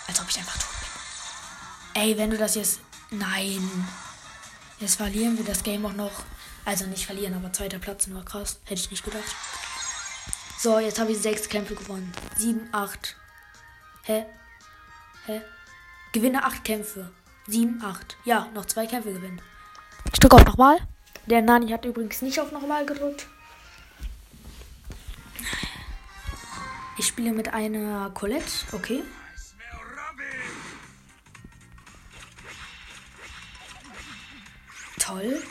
Als 0.06 0.22
ob 0.22 0.30
ich 0.30 0.38
einfach 0.38 0.60
tot 0.60 0.70
bin. 0.70 2.04
Ey, 2.04 2.18
wenn 2.20 2.30
du 2.30 2.38
das 2.38 2.54
jetzt. 2.54 2.82
Nein. 3.10 3.88
Jetzt 4.80 4.98
verlieren 4.98 5.36
wir 5.40 5.44
das 5.44 5.64
Game 5.64 5.88
auch 5.88 5.94
noch. 5.94 6.24
Also 6.66 6.86
nicht 6.86 7.08
verlieren, 7.08 7.34
aber 7.34 7.52
zweiter 7.52 7.80
Platz 7.80 8.06
nur 8.06 8.24
krass. 8.24 8.60
Hätte 8.66 8.82
ich 8.82 8.92
nicht 8.92 9.04
gedacht. 9.04 9.36
So, 10.60 10.80
jetzt 10.80 11.00
habe 11.00 11.12
ich 11.12 11.20
sechs 11.20 11.48
Kämpfe 11.48 11.76
gewonnen. 11.76 12.12
Sieben, 12.36 12.68
acht. 12.72 13.16
Hä? 14.04 14.26
Hä? 15.26 15.42
Gewinne 16.14 16.44
acht 16.44 16.64
Kämpfe. 16.64 17.12
Sieben, 17.46 17.82
acht. 17.84 18.18
Ja, 18.26 18.48
noch 18.56 18.66
zwei 18.66 18.88
Kämpfe 18.88 19.14
gewinnen. 19.14 19.40
Ich 20.12 20.20
drücke 20.20 20.36
auf 20.38 20.46
nochmal. 20.46 20.80
Der 21.28 21.42
Nani 21.42 21.70
hat 21.70 21.86
übrigens 21.86 22.22
nicht 22.24 22.40
auf 22.40 22.52
nochmal 22.52 22.86
gedrückt. 22.86 23.28
Ich 26.98 27.06
spiele 27.06 27.34
mit 27.34 27.54
einer 27.54 28.10
Colette. 28.10 28.52
Okay. 28.72 29.04
Toll. 34.98 35.44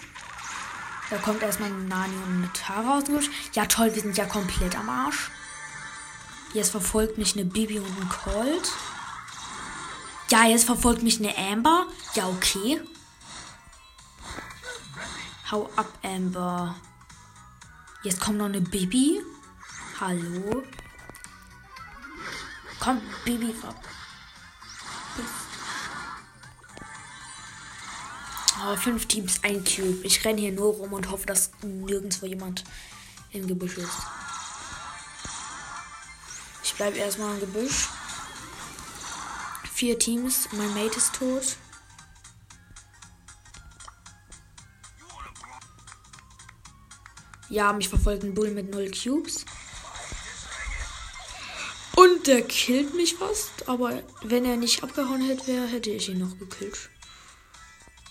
Da 1.09 1.19
kommt 1.19 1.43
erstmal 1.43 1.71
Nani 1.71 2.17
und 2.17 2.43
eine 2.43 2.53
Tara 2.53 2.99
aus 2.99 3.05
dem 3.05 3.15
Busch. 3.15 3.31
Ja, 3.53 3.67
toll, 3.67 3.95
wir 3.95 4.03
sind 4.03 4.17
ja 4.17 4.25
komplett 4.25 4.77
am 4.77 4.89
Arsch. 4.89 5.31
Jetzt 6.53 6.71
verfolgt 6.71 7.17
mich 7.19 7.35
eine 7.37 7.45
Bibi 7.45 7.79
und 7.79 8.01
ein 8.01 8.09
Colt. 8.09 8.73
Ja, 10.31 10.45
jetzt 10.47 10.65
verfolgt 10.65 11.03
mich 11.03 11.21
eine 11.21 11.37
Amber. 11.37 11.87
Ja, 12.15 12.27
okay. 12.27 12.81
Hau 15.51 15.71
ab, 15.77 15.87
Amber. 16.03 16.75
Jetzt 18.03 18.21
kommt 18.21 18.39
noch 18.39 18.47
eine 18.47 18.61
Bibi. 18.61 19.23
Hallo. 20.01 20.65
Komm, 22.81 23.01
Bibi, 23.25 23.55
Oh, 28.68 28.75
fünf 28.75 29.06
Teams, 29.06 29.38
ein 29.44 29.62
Cube. 29.62 30.00
Ich 30.02 30.25
renne 30.25 30.40
hier 30.40 30.50
nur 30.50 30.75
rum 30.75 30.92
und 30.92 31.08
hoffe, 31.08 31.25
dass 31.26 31.52
nirgendwo 31.62 32.26
jemand 32.26 32.64
im 33.30 33.46
Gebüsch 33.46 33.76
ist. 33.76 33.99
Ich 36.64 36.75
bleibe 36.75 36.99
erstmal 36.99 37.35
im 37.35 37.40
Gebüsch. 37.40 37.88
Vier 39.73 39.96
Teams, 39.96 40.49
mein 40.50 40.75
Mate 40.75 40.96
ist 40.96 41.14
tot. 41.14 41.56
Ja, 47.49 47.73
mich 47.73 47.88
verfolgt 47.88 48.25
ein 48.25 48.35
Bull 48.35 48.50
mit 48.50 48.73
null 48.73 48.90
Cubes. 48.90 49.44
Und 51.94 52.26
der 52.26 52.42
killt 52.42 52.94
mich 52.94 53.14
fast. 53.14 53.68
Aber 53.68 54.02
wenn 54.23 54.44
er 54.44 54.56
nicht 54.56 54.82
abgehauen 54.82 55.25
hätte, 55.25 55.68
hätte 55.68 55.90
ich 55.90 56.08
ihn 56.08 56.18
noch 56.18 56.37
gekillt. 56.37 56.90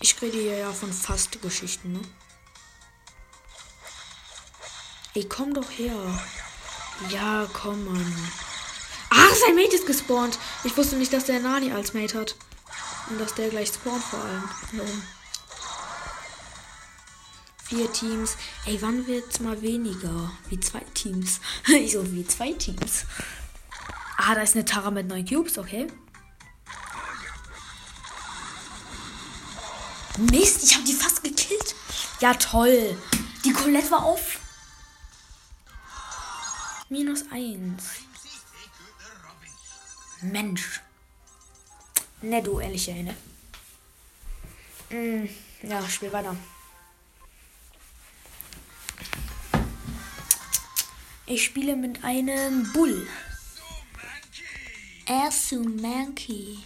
Ich 0.00 0.20
rede 0.20 0.38
hier 0.38 0.58
ja 0.58 0.72
von 0.72 0.92
fast 0.92 1.40
Geschichten, 1.40 1.92
ne? 1.92 2.00
Ey, 5.14 5.24
komm 5.24 5.54
doch 5.54 5.70
her. 5.70 5.96
Ja, 7.10 7.48
komm, 7.52 7.84
Mann. 7.86 8.30
Ah, 9.10 9.34
sein 9.34 9.54
Mate 9.54 9.76
ist 9.76 9.86
gespawnt. 9.86 10.38
Ich 10.64 10.76
wusste 10.76 10.96
nicht, 10.96 11.12
dass 11.12 11.24
der 11.24 11.40
Nani 11.40 11.72
als 11.72 11.94
Mate 11.94 12.18
hat. 12.18 12.36
Und 13.08 13.18
dass 13.20 13.34
der 13.34 13.48
gleich 13.48 13.68
spawnt 13.68 14.02
vor 14.02 14.22
allem. 14.22 14.44
Ja. 14.72 14.82
Vier 17.64 17.92
Teams. 17.92 18.36
Ey, 18.66 18.80
wann 18.82 19.06
wird's 19.06 19.40
mal 19.40 19.60
weniger? 19.62 20.30
Wie 20.48 20.60
zwei 20.60 20.82
Teams. 20.94 21.40
ich 21.66 21.92
so 21.92 22.12
wie 22.12 22.26
zwei 22.26 22.52
Teams. 22.52 23.04
Ah, 24.18 24.34
da 24.34 24.42
ist 24.42 24.54
eine 24.54 24.64
Tara 24.64 24.90
mit 24.90 25.08
neun 25.08 25.24
Cubes, 25.26 25.56
okay. 25.58 25.86
Mist, 30.16 30.64
ich 30.64 30.74
habe 30.74 30.84
die 30.84 30.94
fast 30.94 31.22
gekillt. 31.22 31.74
Ja, 32.20 32.32
toll. 32.34 32.96
Die 33.44 33.52
Colette 33.52 33.90
war 33.90 34.02
auf. 34.02 34.40
Minus 36.88 37.24
eins. 37.30 37.84
Mensch. 40.22 40.80
Ne, 42.22 42.42
du 42.42 42.60
ehrliche 42.60 42.94
ne? 42.94 43.16
Mm, 44.90 45.28
ja, 45.62 45.86
spiel 45.88 46.12
weiter. 46.12 46.34
Ich 51.26 51.44
spiele 51.44 51.76
mit 51.76 52.02
einem 52.04 52.72
Bull. 52.72 53.06
Ersumanki. 55.06 56.64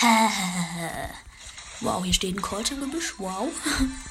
wow, 1.80 2.04
hier 2.04 2.14
steht 2.14 2.36
ein 2.36 2.42
Colt 2.42 2.70
im 2.70 2.80
Gebüsch. 2.80 3.14
Wow. 3.18 3.48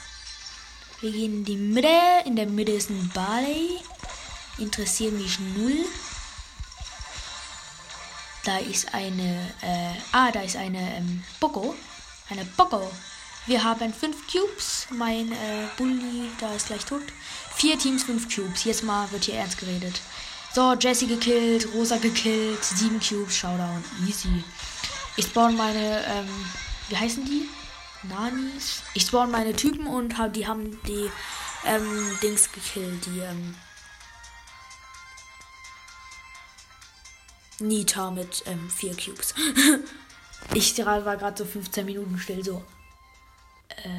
Wir 1.01 1.11
gehen 1.11 1.33
in 1.39 1.45
die 1.45 1.57
Mitte. 1.57 1.89
In 2.25 2.35
der 2.35 2.47
Mitte 2.47 2.71
ist 2.71 2.89
ein 2.89 3.11
Barley. 3.13 3.79
interessieren 4.57 5.17
mich 5.21 5.37
null. 5.39 5.85
Da 8.45 8.57
ist 8.57 8.93
eine, 8.93 9.53
äh, 9.61 9.93
ah, 10.11 10.31
da 10.31 10.41
ist 10.41 10.55
eine 10.55 10.97
ähm, 10.97 11.23
Boko. 11.39 11.75
Eine 12.29 12.45
Boko. 12.45 12.91
Wir 13.45 13.63
haben 13.63 13.93
fünf 13.93 14.15
Cubes. 14.31 14.87
Mein 14.91 15.31
äh, 15.31 15.67
Bully, 15.77 16.29
da 16.39 16.53
ist 16.55 16.67
gleich 16.67 16.85
tot. 16.85 17.03
Vier 17.55 17.77
Teams, 17.77 18.03
fünf 18.03 18.33
Cubes. 18.33 18.63
Jetzt 18.63 18.83
mal 18.83 19.11
wird 19.11 19.25
hier 19.25 19.35
ernst 19.35 19.57
geredet. 19.57 19.99
So, 20.53 20.73
Jesse 20.79 21.07
gekillt, 21.07 21.67
Rosa 21.73 21.97
gekillt, 21.97 22.63
sieben 22.63 22.99
Cubes, 22.99 23.35
Showdown. 23.35 23.83
Easy. 24.07 24.43
Ich 25.17 25.25
spawn 25.25 25.57
meine, 25.57 26.05
ähm, 26.05 26.45
wie 26.93 26.97
heißen 26.97 27.25
die? 27.25 27.49
Nanis. 28.03 28.83
Ich 28.93 29.07
spawn 29.07 29.31
meine 29.31 29.55
Typen 29.55 29.87
und 29.87 30.19
hab, 30.19 30.33
die 30.33 30.45
haben 30.45 30.79
die, 30.83 31.09
ähm, 31.65 32.19
Dings 32.21 32.51
gekillt, 32.51 33.07
die, 33.07 33.19
ähm, 33.19 33.55
Nita 37.57 38.11
mit 38.11 38.43
ähm, 38.45 38.69
vier 38.69 38.95
Cubes. 38.95 39.33
ich 40.53 40.77
war 40.85 41.17
gerade 41.17 41.35
so 41.35 41.45
15 41.45 41.83
Minuten 41.83 42.19
still, 42.19 42.43
so. 42.43 42.63
Äh. 43.69 43.85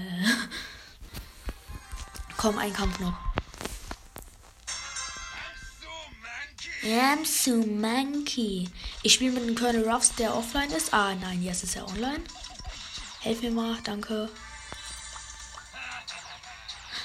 Komm, 2.36 2.58
ein 2.58 2.72
Kampf 2.72 3.00
noch. 3.00 3.18
I'm 6.84 7.24
so 7.24 7.56
monkey. 7.56 8.68
Ich 9.02 9.14
spiele 9.14 9.32
mit 9.32 9.48
dem 9.48 9.56
Colonel 9.56 9.88
Ruffs, 9.88 10.14
der 10.14 10.36
offline 10.36 10.70
ist. 10.70 10.94
Ah, 10.94 11.16
nein, 11.16 11.42
jetzt 11.42 11.64
ist 11.64 11.74
er 11.74 11.88
online. 11.88 12.22
Helf 13.24 13.40
mir 13.40 13.52
mal, 13.52 13.78
danke. 13.84 14.28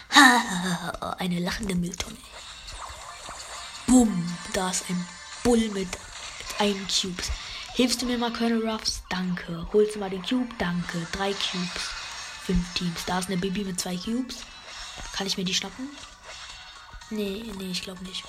Eine 1.18 1.40
lachende 1.40 1.76
Mülltonne. 1.76 2.18
Bumm, 3.88 4.38
da 4.52 4.70
ist 4.70 4.90
ein 4.90 5.08
Bull 5.46 5.70
mit 5.70 5.88
ein 6.58 6.76
Cubes. 6.90 7.32
Hilfst 7.76 8.02
du 8.02 8.06
mir 8.06 8.18
mal, 8.18 8.34
Colonel 8.34 8.70
Ruffs? 8.70 9.02
Danke. 9.10 9.66
Holst 9.72 9.96
du 9.96 10.00
mal 10.00 10.10
den 10.10 10.22
Cube? 10.22 10.54
Danke. 10.58 11.08
Drei 11.14 11.32
Cubes. 11.32 11.84
Fünf 12.44 12.74
Teams. 12.74 13.06
Da 13.06 13.20
ist 13.20 13.30
eine 13.30 13.38
Baby 13.38 13.64
mit 13.64 13.80
zwei 13.80 13.96
Cubes. 13.96 14.40
Kann 15.14 15.26
ich 15.26 15.38
mir 15.38 15.46
die 15.46 15.54
schnappen? 15.54 15.88
Nee, 17.12 17.50
nee, 17.58 17.72
ich 17.72 17.82
glaube 17.82 18.04
nicht. 18.04 18.26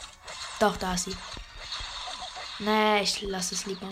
Doch, 0.60 0.76
da 0.76 0.94
ist 0.94 1.06
sie. 1.06 1.16
Nee, 2.60 3.00
ich 3.02 3.20
lasse 3.22 3.56
es 3.56 3.66
lieber. 3.66 3.88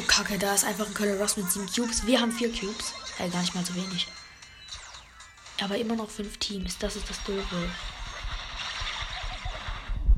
Du 0.00 0.06
Kacke, 0.06 0.38
da 0.38 0.54
ist 0.54 0.64
einfach 0.64 0.86
ein 0.86 0.94
Colonel 0.94 1.20
Ross 1.20 1.36
mit 1.36 1.50
sieben 1.50 1.66
Cubes. 1.66 2.06
Wir 2.06 2.20
haben 2.20 2.32
vier 2.32 2.50
Cubes. 2.50 2.94
Äh, 3.18 3.28
gar 3.28 3.40
nicht 3.40 3.54
mal 3.54 3.64
so 3.64 3.74
wenig. 3.74 4.06
Aber 5.62 5.76
immer 5.76 5.96
noch 5.96 6.10
fünf 6.10 6.38
Teams. 6.38 6.78
Das 6.78 6.96
ist 6.96 7.08
das 7.08 7.22
Doofe 7.24 7.68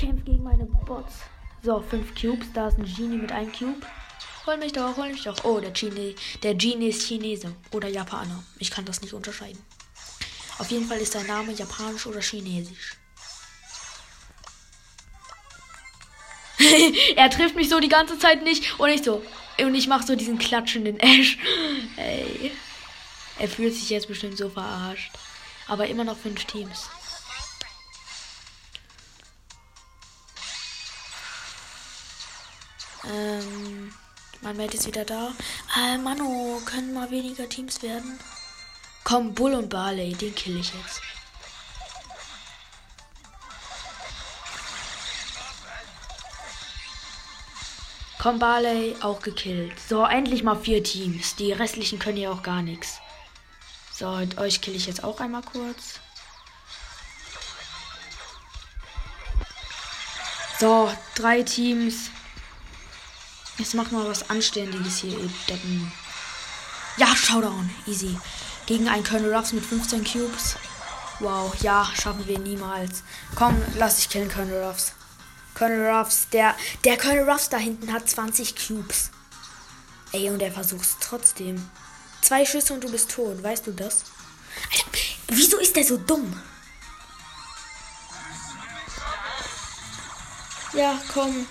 kämpft 0.03 0.27
gegen 0.27 0.43
meine 0.43 0.65
Bots. 0.65 1.15
So, 1.63 1.81
5 1.81 2.21
Cubes. 2.21 2.47
Da 2.53 2.69
ist 2.69 2.79
ein 2.79 2.85
Genie 2.85 3.19
mit 3.19 3.31
einem 3.31 3.53
Cube. 3.53 3.87
Hol 4.47 4.57
mich 4.57 4.73
doch, 4.73 4.97
hol 4.97 5.11
mich 5.11 5.23
doch. 5.23 5.45
Oh, 5.45 5.61
der 5.61 5.71
Genie, 5.71 6.17
der 6.43 6.57
Genie 6.57 6.89
ist 6.89 7.07
Chinese 7.07 7.55
oder 7.71 7.89
Japaner. 7.89 8.43
Ich 8.59 8.73
kann 8.73 8.85
das 8.85 9.01
nicht 9.01 9.15
unterscheiden. 9.15 9.63
Auf 10.59 10.71
jeden 10.71 10.89
Fall 10.89 10.99
ist 10.99 11.13
sein 11.13 11.27
Name 11.27 11.53
japanisch 11.53 12.07
oder 12.07 12.21
chinesisch. 12.21 12.97
er 17.17 17.31
trifft 17.31 17.55
mich 17.55 17.69
so 17.69 17.79
die 17.79 17.89
ganze 17.89 18.19
Zeit 18.19 18.43
nicht 18.43 18.79
und 18.81 18.89
ich 18.89 19.05
so. 19.05 19.23
Und 19.59 19.75
ich 19.75 19.87
mache 19.87 20.07
so 20.07 20.17
diesen 20.17 20.39
klatschenden 20.39 20.99
Ash. 21.01 21.39
Ey. 21.97 22.53
Er 23.39 23.49
fühlt 23.49 23.75
sich 23.75 23.91
jetzt 23.91 24.09
bestimmt 24.09 24.37
so 24.37 24.49
verarscht. 24.49 25.11
Aber 25.69 25.87
immer 25.87 26.05
noch 26.05 26.19
fünf 26.19 26.45
Teams. 26.45 26.89
Ähm, 33.05 33.93
mein 34.43 34.57
Mate 34.57 34.77
ist 34.77 34.87
wieder 34.87 35.05
da. 35.05 35.33
Äh, 35.77 35.99
Mano, 35.99 36.61
können 36.65 36.95
mal 36.95 37.11
weniger 37.11 37.49
Teams 37.49 37.83
werden? 37.83 38.19
Komm, 39.05 39.35
Bull 39.35 39.55
und 39.55 39.69
Barley, 39.69 40.13
den 40.15 40.35
kill 40.35 40.59
ich 40.59 40.73
jetzt. 40.73 41.01
Komm, 48.23 48.39
Barley, 48.39 48.95
auch 49.01 49.21
gekillt. 49.21 49.73
So, 49.89 50.07
endlich 50.07 50.45
mal 50.45 50.55
vier 50.55 50.85
Teams. 50.85 51.35
Die 51.35 51.51
restlichen 51.51 51.99
können 51.99 52.19
ja 52.19 52.31
auch 52.31 52.45
gar 52.45 52.63
nichts. 52.63 53.01
So, 53.93 54.07
und 54.07 54.39
euch 54.39 54.61
kill 54.61 54.77
ich 54.77 54.87
jetzt 54.87 55.03
auch 55.03 55.19
einmal 55.19 55.43
kurz. 55.43 55.99
So, 60.61 60.89
drei 61.17 61.43
Teams. 61.43 62.11
Jetzt 63.59 63.75
mach 63.75 63.91
mal 63.91 64.09
was 64.09 64.31
Anständiges 64.31 64.99
hier, 64.99 65.19
ihr 65.19 65.31
Deppen. 65.49 65.91
Ja, 66.99 67.17
Showdown. 67.17 67.71
Easy. 67.89 68.17
Gegen 68.67 68.89
einen 68.89 69.03
Colonel 69.03 69.35
Ruffs 69.35 69.53
mit 69.53 69.67
15 69.67 70.05
Cubes. 70.05 70.55
Wow, 71.19 71.53
ja, 71.61 71.91
schaffen 72.01 72.25
wir 72.29 72.39
niemals. 72.39 73.03
Komm, 73.35 73.61
lass 73.75 73.97
dich 73.97 74.11
killen, 74.11 74.31
Colonel 74.31 74.63
Ruffs. 74.63 74.93
Colonel 75.55 75.91
Ruffs, 75.91 76.29
der, 76.31 76.55
der 76.85 76.97
Colonel 76.97 77.29
Ruffs 77.29 77.49
da 77.49 77.59
hinten 77.59 77.93
hat 77.93 78.09
20 78.09 78.55
Cubes. 78.57 79.11
Ey, 80.13 80.31
und 80.31 80.41
er 80.41 80.53
versucht 80.53 80.83
es 80.83 80.97
trotzdem. 81.01 81.71
Zwei 82.21 82.45
Schüsse 82.45 82.75
und 82.75 82.85
du 82.85 82.91
bist 82.91 83.11
tot, 83.11 83.43
weißt 83.43 83.67
du 83.67 83.73
das? 83.73 84.05
Alter, 84.71 84.87
wieso 85.29 85.59
ist 85.59 85.75
der 85.77 85.85
so 85.85 85.97
dumm? 85.97 86.41
Ja, 90.75 90.99
komm. 91.13 91.47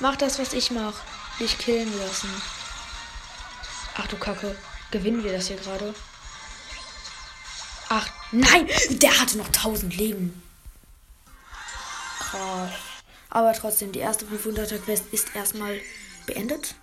Mach 0.00 0.16
das, 0.16 0.38
was 0.38 0.52
ich 0.52 0.70
mach 0.70 0.94
dich 1.38 1.56
killen 1.58 1.98
lassen. 1.98 2.30
Ach 3.96 4.06
du 4.06 4.16
Kacke. 4.16 4.56
Gewinnen 4.90 5.24
wir 5.24 5.32
das 5.32 5.48
hier 5.48 5.56
gerade? 5.56 5.94
Ach, 7.88 8.08
nein! 8.32 8.68
Der 8.90 9.18
hatte 9.18 9.38
noch 9.38 9.46
1000 9.46 9.96
Leben. 9.96 10.42
Krass. 12.18 12.89
Aber 13.30 13.52
trotzdem, 13.52 13.92
die 13.92 14.00
erste 14.00 14.26
500er 14.26 14.78
Quest 14.78 15.04
ist 15.12 15.34
erstmal 15.34 15.80
beendet. 16.26 16.74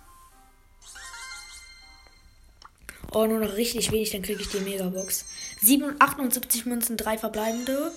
Oh, 3.12 3.26
nur 3.26 3.38
noch 3.38 3.54
richtig 3.54 3.90
wenig, 3.90 4.10
dann 4.10 4.22
kriege 4.22 4.40
ich 4.40 4.48
die 4.48 4.60
Megabox. 4.60 5.24
7, 5.60 5.96
78 5.98 6.66
Münzen, 6.66 6.96
3 6.96 7.18
verbleibende, 7.18 7.92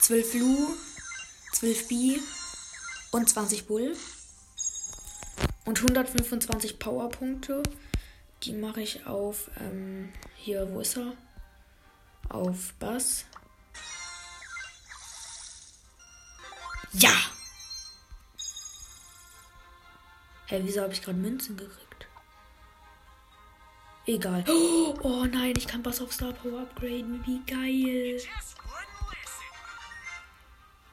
12 0.00 0.34
Lu, 0.34 0.68
12 1.52 1.88
B 1.88 2.18
und 3.12 3.28
20 3.28 3.66
Bull. 3.66 3.96
Und 5.64 5.78
125 5.78 6.78
Powerpunkte. 6.78 7.62
Die 8.44 8.52
mache 8.52 8.80
ich 8.80 9.06
auf, 9.06 9.50
ähm, 9.60 10.12
hier, 10.36 10.68
wo 10.72 10.80
ist 10.80 10.96
er? 10.96 11.12
Auf 12.28 12.72
Bass. 12.78 13.24
Ja! 16.92 17.12
Hä, 20.48 20.56
hey, 20.56 20.64
wieso 20.64 20.80
habe 20.80 20.94
ich 20.94 21.02
gerade 21.02 21.18
Münzen 21.18 21.58
gekriegt? 21.58 22.06
Egal. 24.06 24.44
Oh 25.02 25.24
nein, 25.24 25.52
ich 25.56 25.66
kann 25.66 25.82
Bass 25.82 26.00
auf 26.00 26.12
Star 26.12 26.32
Power 26.32 26.62
upgraden. 26.62 27.22
Wie 27.26 27.40
geil. 27.46 28.20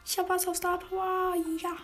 Ich 0.06 0.20
habe 0.20 0.28
Bass 0.28 0.46
auf 0.48 0.58
Star 0.58 0.78
Power. 0.78 1.34
Ja. 1.62 1.78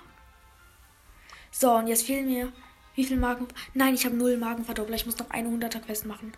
So, 1.50 1.72
und 1.72 1.88
jetzt 1.88 2.06
fehlen 2.06 2.26
mir 2.26 2.52
wie 2.96 3.06
viel 3.06 3.18
Marken? 3.18 3.48
Nein, 3.74 3.96
ich 3.96 4.06
habe 4.06 4.16
null 4.16 4.36
Markenverdoppler. 4.36 4.96
Ich 4.96 5.06
muss 5.06 5.18
noch 5.18 5.30
eine 5.30 5.48
100er 5.48 5.80
Quest 5.80 6.06
machen. 6.06 6.34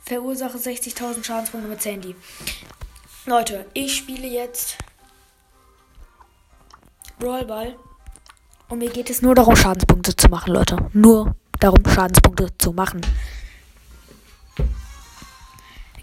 Verursache 0.00 0.56
60.000 0.56 1.24
Schadenspunkte 1.24 1.68
mit 1.68 1.82
Sandy. 1.82 2.16
Leute, 3.26 3.66
ich 3.74 3.94
spiele 3.96 4.26
jetzt 4.26 4.78
Brawlball. 7.18 7.76
Und 8.72 8.78
mir 8.78 8.88
geht 8.88 9.10
es 9.10 9.20
nur 9.20 9.34
darum, 9.34 9.54
Schadenspunkte 9.54 10.16
zu 10.16 10.28
machen, 10.28 10.54
Leute. 10.54 10.78
Nur 10.94 11.36
darum, 11.60 11.84
Schadenspunkte 11.86 12.48
zu 12.56 12.72
machen. 12.72 13.02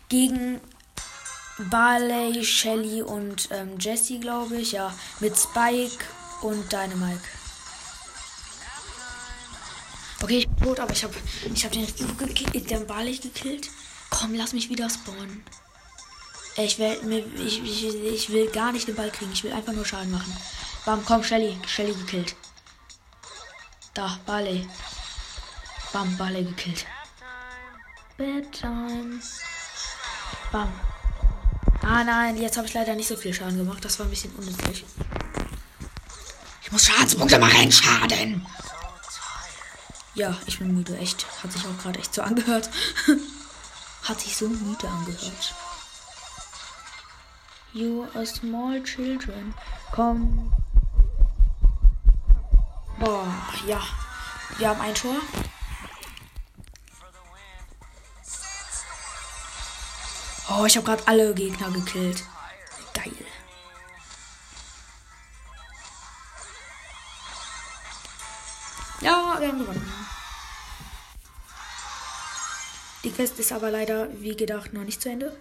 Gegen 0.07 0.61
Barley, 1.71 2.45
Shelly 2.45 3.01
und 3.01 3.49
ähm, 3.49 3.79
Jesse, 3.79 4.19
glaube 4.19 4.57
ich. 4.57 4.73
Ja, 4.73 4.93
mit 5.19 5.35
Spike 5.35 6.05
und 6.43 6.71
Dynamite. 6.71 7.19
Okay, 10.21 10.37
ich 10.37 10.47
bin 10.47 10.63
tot, 10.63 10.79
aber 10.79 10.91
ich 10.91 11.03
habe 11.03 11.15
ich 11.51 11.65
hab 11.65 11.71
den, 11.71 11.87
den 12.67 12.85
Barley 12.85 13.17
gekillt. 13.17 13.67
Komm, 14.11 14.35
lass 14.35 14.53
mich 14.53 14.69
wieder 14.69 14.87
spawnen. 14.91 15.43
Ich 16.55 16.77
will, 16.77 17.25
ich, 17.43 17.63
ich, 17.63 17.95
ich 17.95 18.29
will 18.29 18.47
gar 18.51 18.71
nicht 18.71 18.87
den 18.87 18.93
Ball 18.93 19.09
kriegen. 19.09 19.31
Ich 19.31 19.43
will 19.43 19.53
einfach 19.53 19.73
nur 19.73 19.85
Schaden 19.85 20.11
machen. 20.11 20.31
Bam, 20.85 21.03
komm, 21.03 21.23
Shelly. 21.23 21.57
Shelly 21.65 21.93
gekillt. 21.93 22.35
Da, 23.99 24.17
Barley. 24.25 24.65
Bam, 25.91 26.15
Barley 26.15 26.45
gekillt. 26.45 26.85
Bedtime. 28.15 29.19
Bam. 30.53 30.71
Ah 31.81 32.05
nein, 32.05 32.37
jetzt 32.37 32.55
habe 32.55 32.65
ich 32.65 32.73
leider 32.73 32.95
nicht 32.95 33.09
so 33.09 33.17
viel 33.17 33.33
Schaden 33.33 33.57
gemacht. 33.57 33.83
Das 33.83 33.99
war 33.99 34.05
ein 34.05 34.09
bisschen 34.09 34.33
unnötig. 34.35 34.85
Ich 36.61 36.71
muss 36.71 36.85
Schadenspunkte 36.85 37.39
machen, 37.39 37.69
Schaden. 37.73 38.45
Ja, 40.15 40.33
ich 40.45 40.59
bin 40.59 40.73
müde, 40.73 40.97
echt. 40.97 41.25
Hat 41.43 41.51
sich 41.51 41.65
auch 41.65 41.77
gerade 41.83 41.99
echt 41.99 42.13
so 42.13 42.21
angehört. 42.21 42.69
Hat 44.03 44.21
sich 44.21 44.37
so 44.37 44.47
müde 44.47 44.87
angehört. 44.87 45.55
You 47.73 48.05
are 48.15 48.25
small 48.25 48.81
children. 48.81 49.53
Komm. 49.91 50.53
Boah, 52.99 53.33
ja. 53.65 53.81
Wir 54.57 54.69
haben 54.69 54.81
ein 54.81 54.93
Tor. 54.93 55.15
Oh, 60.49 60.65
ich 60.65 60.75
habe 60.75 60.85
gerade 60.85 61.07
alle 61.07 61.33
Gegner 61.33 61.71
gekillt. 61.71 62.25
Geil. 62.93 63.13
Ja, 68.99 69.37
wir 69.39 69.47
haben 69.47 69.59
gewonnen. 69.59 70.05
Die 73.05 73.11
Quest 73.11 73.39
ist 73.39 73.53
aber 73.53 73.71
leider, 73.71 74.09
wie 74.19 74.35
gedacht, 74.35 74.73
noch 74.73 74.83
nicht 74.83 75.01
zu 75.01 75.09
Ende. 75.09 75.39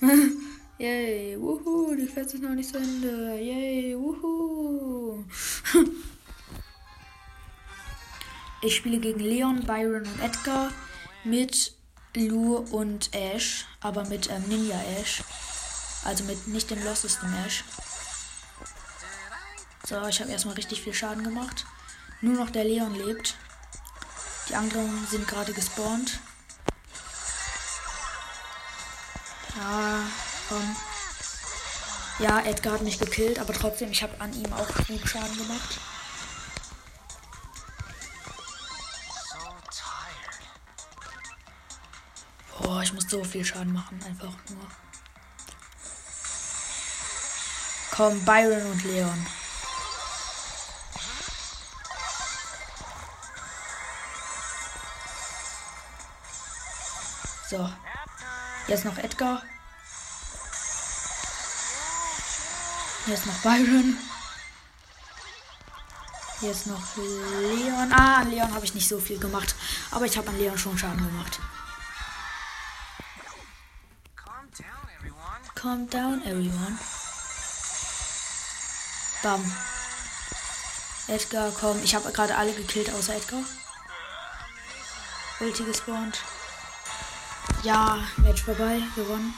Yay, 0.80 1.36
wuhu, 1.38 1.94
die 1.94 2.06
Quest 2.06 2.32
ist 2.32 2.42
noch 2.42 2.54
nicht 2.54 2.70
zu 2.70 2.78
Ende. 2.78 3.38
Yay, 3.38 3.94
wuhu. 3.98 5.26
ich 8.62 8.76
spiele 8.76 8.98
gegen 8.98 9.20
Leon, 9.20 9.66
Byron 9.66 10.04
und 10.06 10.22
Edgar 10.22 10.72
mit 11.22 11.74
Lou 12.16 12.56
und 12.56 13.14
Ash, 13.14 13.66
aber 13.82 14.06
mit 14.06 14.30
ähm, 14.30 14.42
Ninja 14.48 14.80
Ash. 14.98 15.22
Also 16.06 16.24
mit 16.24 16.48
nicht 16.48 16.70
dem 16.70 16.82
lostesten 16.82 17.30
Ash. 17.44 17.62
So, 19.86 20.02
ich 20.06 20.18
habe 20.22 20.32
erstmal 20.32 20.54
richtig 20.54 20.80
viel 20.80 20.94
Schaden 20.94 21.24
gemacht. 21.24 21.66
Nur 22.22 22.36
noch 22.36 22.48
der 22.48 22.64
Leon 22.64 22.94
lebt. 22.94 23.36
Die 24.48 24.54
anderen 24.54 25.06
sind 25.10 25.28
gerade 25.28 25.52
gespawnt. 25.52 26.20
Ja, 29.58 30.06
komm. 30.50 30.76
Ja, 32.18 32.40
Edgar 32.40 32.74
hat 32.74 32.82
mich 32.82 32.98
gekillt, 32.98 33.38
aber 33.38 33.54
trotzdem, 33.54 33.90
ich 33.92 34.02
habe 34.02 34.20
an 34.20 34.32
ihm 34.34 34.52
auch 34.52 34.68
genug 34.84 35.08
Schaden 35.08 35.36
gemacht. 35.38 35.80
Boah, 42.58 42.82
ich 42.82 42.92
muss 42.92 43.08
so 43.08 43.24
viel 43.24 43.44
Schaden 43.44 43.72
machen, 43.72 44.02
einfach 44.06 44.34
nur. 44.50 44.66
Komm, 47.92 48.24
Byron 48.24 48.66
und 48.72 48.84
Leon. 48.84 49.26
So. 57.48 57.68
Jetzt 58.68 58.84
noch 58.84 58.98
Edgar. 58.98 59.42
Jetzt 63.06 63.26
noch 63.26 63.38
Byron. 63.42 63.96
Jetzt 66.40 66.66
noch 66.66 66.96
Leon. 66.96 67.92
Ah, 67.92 68.18
an 68.18 68.30
Leon 68.30 68.54
habe 68.54 68.64
ich 68.64 68.74
nicht 68.74 68.88
so 68.88 68.98
viel 68.98 69.18
gemacht. 69.18 69.54
Aber 69.90 70.06
ich 70.06 70.16
habe 70.16 70.28
an 70.28 70.38
Leon 70.38 70.56
schon 70.56 70.78
Schaden 70.78 71.04
gemacht. 71.04 71.38
Calm 75.54 75.90
down, 75.90 76.22
everyone. 76.22 76.78
Bam. 79.22 79.56
Edgar, 81.08 81.52
komm. 81.52 81.82
Ich 81.82 81.94
habe 81.94 82.10
gerade 82.12 82.36
alle 82.36 82.54
gekillt, 82.54 82.90
außer 82.90 83.16
Edgar. 83.16 83.42
Ulti 85.40 85.64
gespawnt. 85.64 86.18
Ja, 87.62 87.98
Match 88.18 88.42
vorbei. 88.42 88.80
Gewonnen. 88.94 89.34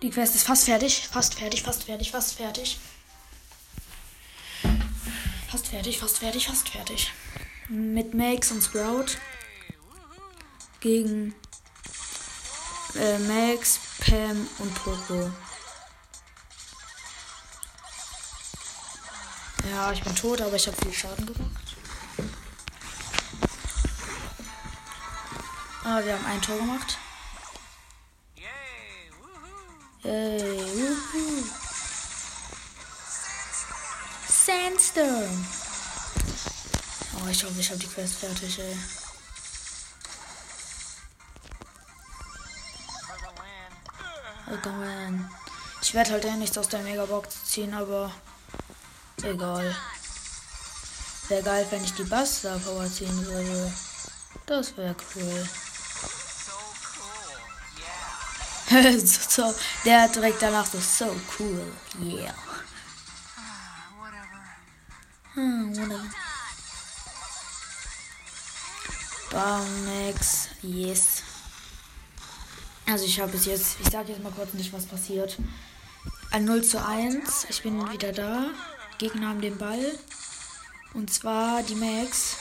Die 0.00 0.10
Quest 0.10 0.36
ist 0.36 0.46
fast 0.46 0.64
fertig. 0.64 1.08
Fast 1.08 1.34
fertig, 1.34 1.62
fast 1.62 1.84
fertig, 1.84 2.12
fast 2.12 2.34
fertig. 2.34 2.78
Fast 5.50 5.66
fertig, 5.66 5.98
fast 5.98 6.18
fertig, 6.18 6.46
fast 6.46 6.68
fertig. 6.68 7.12
Mit 7.68 8.14
Max 8.14 8.52
und 8.52 8.62
Sprout. 8.62 9.18
Gegen 10.80 11.34
äh, 12.94 13.18
Max, 13.18 13.80
Pam 13.98 14.48
und 14.60 14.74
Poco. 14.76 15.32
Ja, 19.68 19.92
ich 19.92 20.02
bin 20.02 20.14
tot, 20.14 20.40
aber 20.40 20.54
ich 20.54 20.66
habe 20.68 20.76
viel 20.76 20.92
Schaden 20.92 21.26
gemacht. 21.26 21.76
Ah, 25.82 26.00
wir 26.04 26.14
haben 26.14 26.26
ein 26.26 26.40
Tor 26.40 26.56
gemacht. 26.56 26.98
Yay, 30.08 30.40
wuhu. 30.76 31.44
Sandstorm. 34.26 35.46
Oh, 37.12 37.28
ich 37.28 37.44
hoffe, 37.44 37.60
ich 37.60 37.68
habe 37.68 37.78
die 37.78 37.88
Quest 37.88 38.14
fertig, 38.14 38.58
ey. 38.58 38.76
Willkommen. 44.46 45.30
Ich 45.82 45.92
werde 45.92 46.12
halt 46.12 46.24
eh 46.24 46.36
nichts 46.36 46.56
aus 46.56 46.68
der 46.68 46.80
Megabox 46.80 47.44
ziehen, 47.44 47.74
aber 47.74 48.10
egal. 49.22 49.76
Wäre 51.28 51.42
geil, 51.42 51.66
wenn 51.68 51.84
ich 51.84 51.92
die 51.92 52.04
Buster 52.04 52.58
Power 52.60 52.90
ziehen 52.90 53.26
würde. 53.26 53.70
Das 54.46 54.74
wäre 54.74 54.96
cool. 55.14 55.46
so, 59.04 59.20
so, 59.28 59.54
der 59.84 60.08
direkt 60.08 60.42
danach 60.42 60.66
so, 60.66 60.78
so 60.78 61.16
cool, 61.38 61.72
yeah. 62.02 62.34
Hm, 65.34 65.74
whatever. 65.74 66.04
Baumex, 69.30 70.48
yes. 70.62 71.22
Also 72.86 73.04
ich 73.04 73.20
habe 73.20 73.32
bis 73.32 73.46
jetzt, 73.46 73.76
ich 73.80 73.90
sage 73.90 74.12
jetzt 74.12 74.22
mal 74.22 74.32
kurz 74.32 74.52
nicht, 74.54 74.72
was 74.72 74.86
passiert. 74.86 75.38
Ein 76.30 76.44
0 76.44 76.62
zu 76.62 76.84
1. 76.84 77.46
Ich 77.48 77.62
bin 77.62 77.90
wieder 77.90 78.12
da. 78.12 78.46
Gegner 78.98 79.28
haben 79.28 79.40
den 79.40 79.56
Ball. 79.56 79.98
Und 80.92 81.12
zwar 81.12 81.62
die 81.62 81.74
Max. 81.74 82.36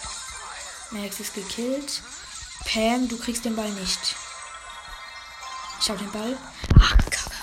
Max 0.91 1.19
ist 1.19 1.33
gekillt. 1.33 2.01
Pam, 2.65 3.07
du 3.07 3.17
kriegst 3.17 3.45
den 3.45 3.55
Ball 3.55 3.69
nicht. 3.71 4.15
Ich 5.79 5.89
habe 5.89 5.99
den 5.99 6.11
Ball. 6.11 6.37
Ach, 6.79 6.97
Kacke. 6.97 7.35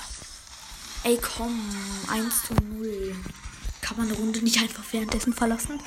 Ey, 1.05 1.19
komm. 1.19 1.61
1 2.09 2.43
zu 2.45 2.55
0. 2.55 3.17
Kann 3.81 3.97
man 3.97 4.09
eine 4.09 4.17
Runde 4.17 4.41
nicht 4.41 4.59
einfach 4.59 4.85
währenddessen 4.93 5.33
verlassen? 5.33 5.81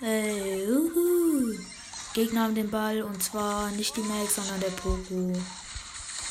Ey, 0.00 0.66
uhu. 0.68 1.54
Gegner 2.12 2.42
haben 2.42 2.54
den 2.54 2.70
Ball 2.70 3.02
und 3.02 3.22
zwar 3.22 3.70
nicht 3.72 3.96
die 3.96 4.02
Max, 4.02 4.36
sondern 4.36 4.60
der 4.60 4.68
Poco. 4.68 5.32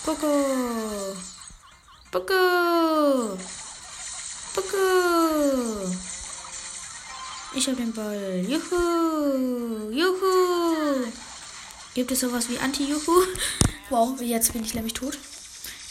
Poco! 0.06 1.16
Poco! 2.12 3.38
Poco! 4.54 5.96
Ich 7.56 7.68
habe 7.68 7.78
den 7.78 7.94
Ball. 7.94 8.46
Juhu! 8.48 9.92
Juhu! 9.92 11.06
Gibt 11.94 12.12
es 12.12 12.20
sowas 12.20 12.50
wie 12.50 12.60
Anti-Juhu? 12.60 13.24
Wow, 13.90 14.20
jetzt 14.22 14.54
bin 14.54 14.64
ich 14.64 14.74
nämlich 14.74 14.94
tot. 14.94 15.18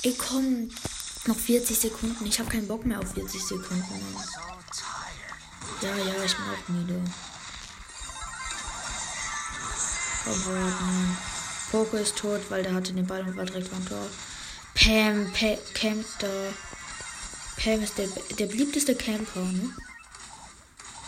Ey, 0.03 0.15
komm. 0.17 0.71
Noch 1.27 1.39
40 1.39 1.79
Sekunden. 1.79 2.27
Ich 2.27 2.41
habe 2.41 2.51
keinen 2.51 2.67
Bock 2.67 2.85
mehr 2.85 2.99
auf 2.99 3.13
40 3.13 3.41
Sekunden. 3.41 4.17
Ja, 5.81 5.97
ja, 5.97 6.25
ich 6.25 6.35
bin 6.35 6.45
auch 6.47 6.69
müde. 6.69 7.01
verborgen. 10.23 11.17
Poco 11.71 11.97
ist 11.97 12.17
tot, 12.17 12.41
weil 12.49 12.63
der 12.63 12.75
hatte 12.75 12.93
den 12.93 13.07
Ball 13.07 13.23
und 13.23 13.37
war 13.37 13.45
direkt 13.45 13.69
vom 13.69 13.87
Tor. 13.87 14.07
Pam, 14.75 15.33
Pam 15.33 15.59
campt 15.75 16.07
da. 16.21 16.29
Pam 17.57 17.83
ist 17.83 17.99
der, 17.99 18.09
der 18.39 18.47
beliebteste 18.47 18.95
Camper, 18.95 19.41
ne? 19.41 19.71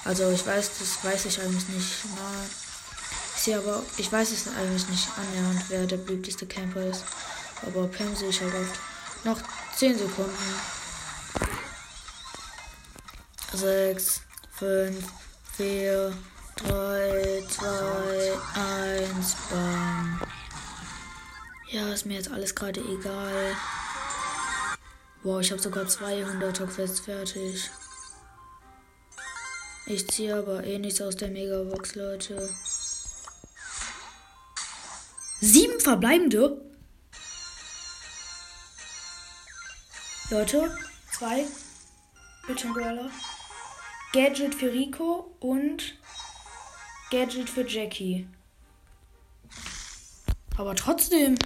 Also 0.05 0.31
ich 0.31 0.47
weiß, 0.47 0.71
das 0.79 1.05
weiß 1.05 1.27
ich 1.27 1.41
eigentlich 1.41 1.69
nicht. 1.69 1.87
Ich 2.05 2.11
sehe 3.45 3.59
aber, 3.59 3.83
ich 3.99 4.11
weiß 4.11 4.33
es 4.33 4.49
eigentlich 4.49 4.89
nicht 4.89 5.09
annähernd, 5.19 5.65
wer 5.69 5.87
der 5.87 5.99
beliebteste 5.99 6.47
Camper 6.47 6.87
ist. 6.87 7.05
Aber 7.63 7.87
Pam 7.89 8.15
sehe 8.17 8.31
ich 8.31 8.41
halt 8.41 8.55
oft. 8.55 8.81
Noch 9.25 9.39
10 9.77 9.99
Sekunden. 9.99 10.33
6, 13.53 14.21
5, 14.59 15.05
4, 15.57 16.17
3, 16.57 17.45
2, 17.49 18.33
1, 18.55 19.37
bam. 19.51 20.21
Ja, 21.71 21.93
ist 21.93 22.07
mir 22.07 22.15
jetzt 22.15 22.31
alles 22.31 22.55
gerade 22.55 22.81
egal. 22.81 23.57
Wow, 25.23 25.41
ich 25.41 25.51
habe 25.51 25.61
sogar 25.61 25.85
200er 25.85 26.67
Quests 26.67 27.01
fertig. 27.01 27.71
Ich 29.87 30.09
ziehe 30.09 30.35
aber 30.37 30.65
eh 30.65 30.79
nichts 30.79 31.03
aus 31.03 31.17
der 31.17 31.29
Megabox, 31.29 31.95
Leute. 31.95 32.49
Verbleibende. 35.85 36.61
Leute, 40.31 40.77
zwei 41.13 41.45
Bildschirmbrawler. 42.47 43.11
Gadget 44.15 44.55
für 44.55 44.73
Rico 44.73 45.37
und 45.41 45.99
Gadget 47.11 47.51
für 47.51 47.67
Jackie. 47.67 48.27
Aber 50.57 50.75
trotzdem. 50.75 51.37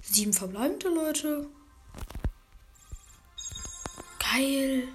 Sieben 0.00 0.32
verbleibende 0.32 0.88
Leute. 0.88 1.48
Geil. 4.20 4.86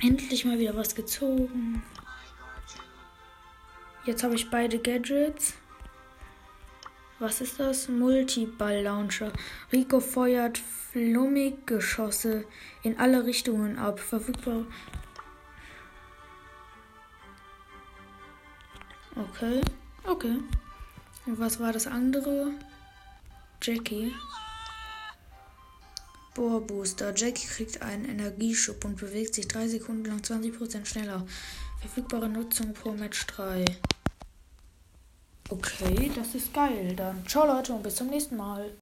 Endlich 0.00 0.46
mal 0.46 0.58
wieder 0.58 0.74
was 0.74 0.94
gezogen. 0.94 1.82
Jetzt 4.06 4.22
habe 4.22 4.34
ich 4.34 4.48
beide 4.48 4.78
Gadgets. 4.78 5.52
Was 7.20 7.42
ist 7.42 7.60
das? 7.60 7.88
Multiball-Launcher. 7.88 9.30
Rico 9.70 10.00
feuert 10.00 10.56
Flummig-Geschosse 10.56 12.46
in 12.82 12.98
alle 12.98 13.26
Richtungen 13.26 13.78
ab. 13.78 14.00
Verfügbar. 14.00 14.64
Okay. 19.16 19.60
Okay. 20.04 20.38
Und 21.26 21.38
was 21.38 21.60
war 21.60 21.74
das 21.74 21.86
andere? 21.86 22.52
Jackie. 23.60 24.14
Bohrbooster. 26.34 27.12
Jackie 27.14 27.48
kriegt 27.48 27.82
einen 27.82 28.06
Energieschub 28.06 28.82
und 28.86 28.96
bewegt 28.96 29.34
sich 29.34 29.46
3 29.46 29.68
Sekunden 29.68 30.06
lang 30.06 30.20
20% 30.20 30.86
schneller. 30.86 31.26
Verfügbare 31.82 32.30
Nutzung 32.30 32.72
pro 32.72 32.92
Match 32.92 33.26
3. 33.26 33.66
Okay, 35.50 36.12
das 36.14 36.36
ist 36.36 36.54
geil. 36.54 36.94
Dann 36.96 37.26
ciao 37.26 37.44
Leute 37.44 37.72
und 37.72 37.82
bis 37.82 37.96
zum 37.96 38.08
nächsten 38.08 38.36
Mal. 38.36 38.70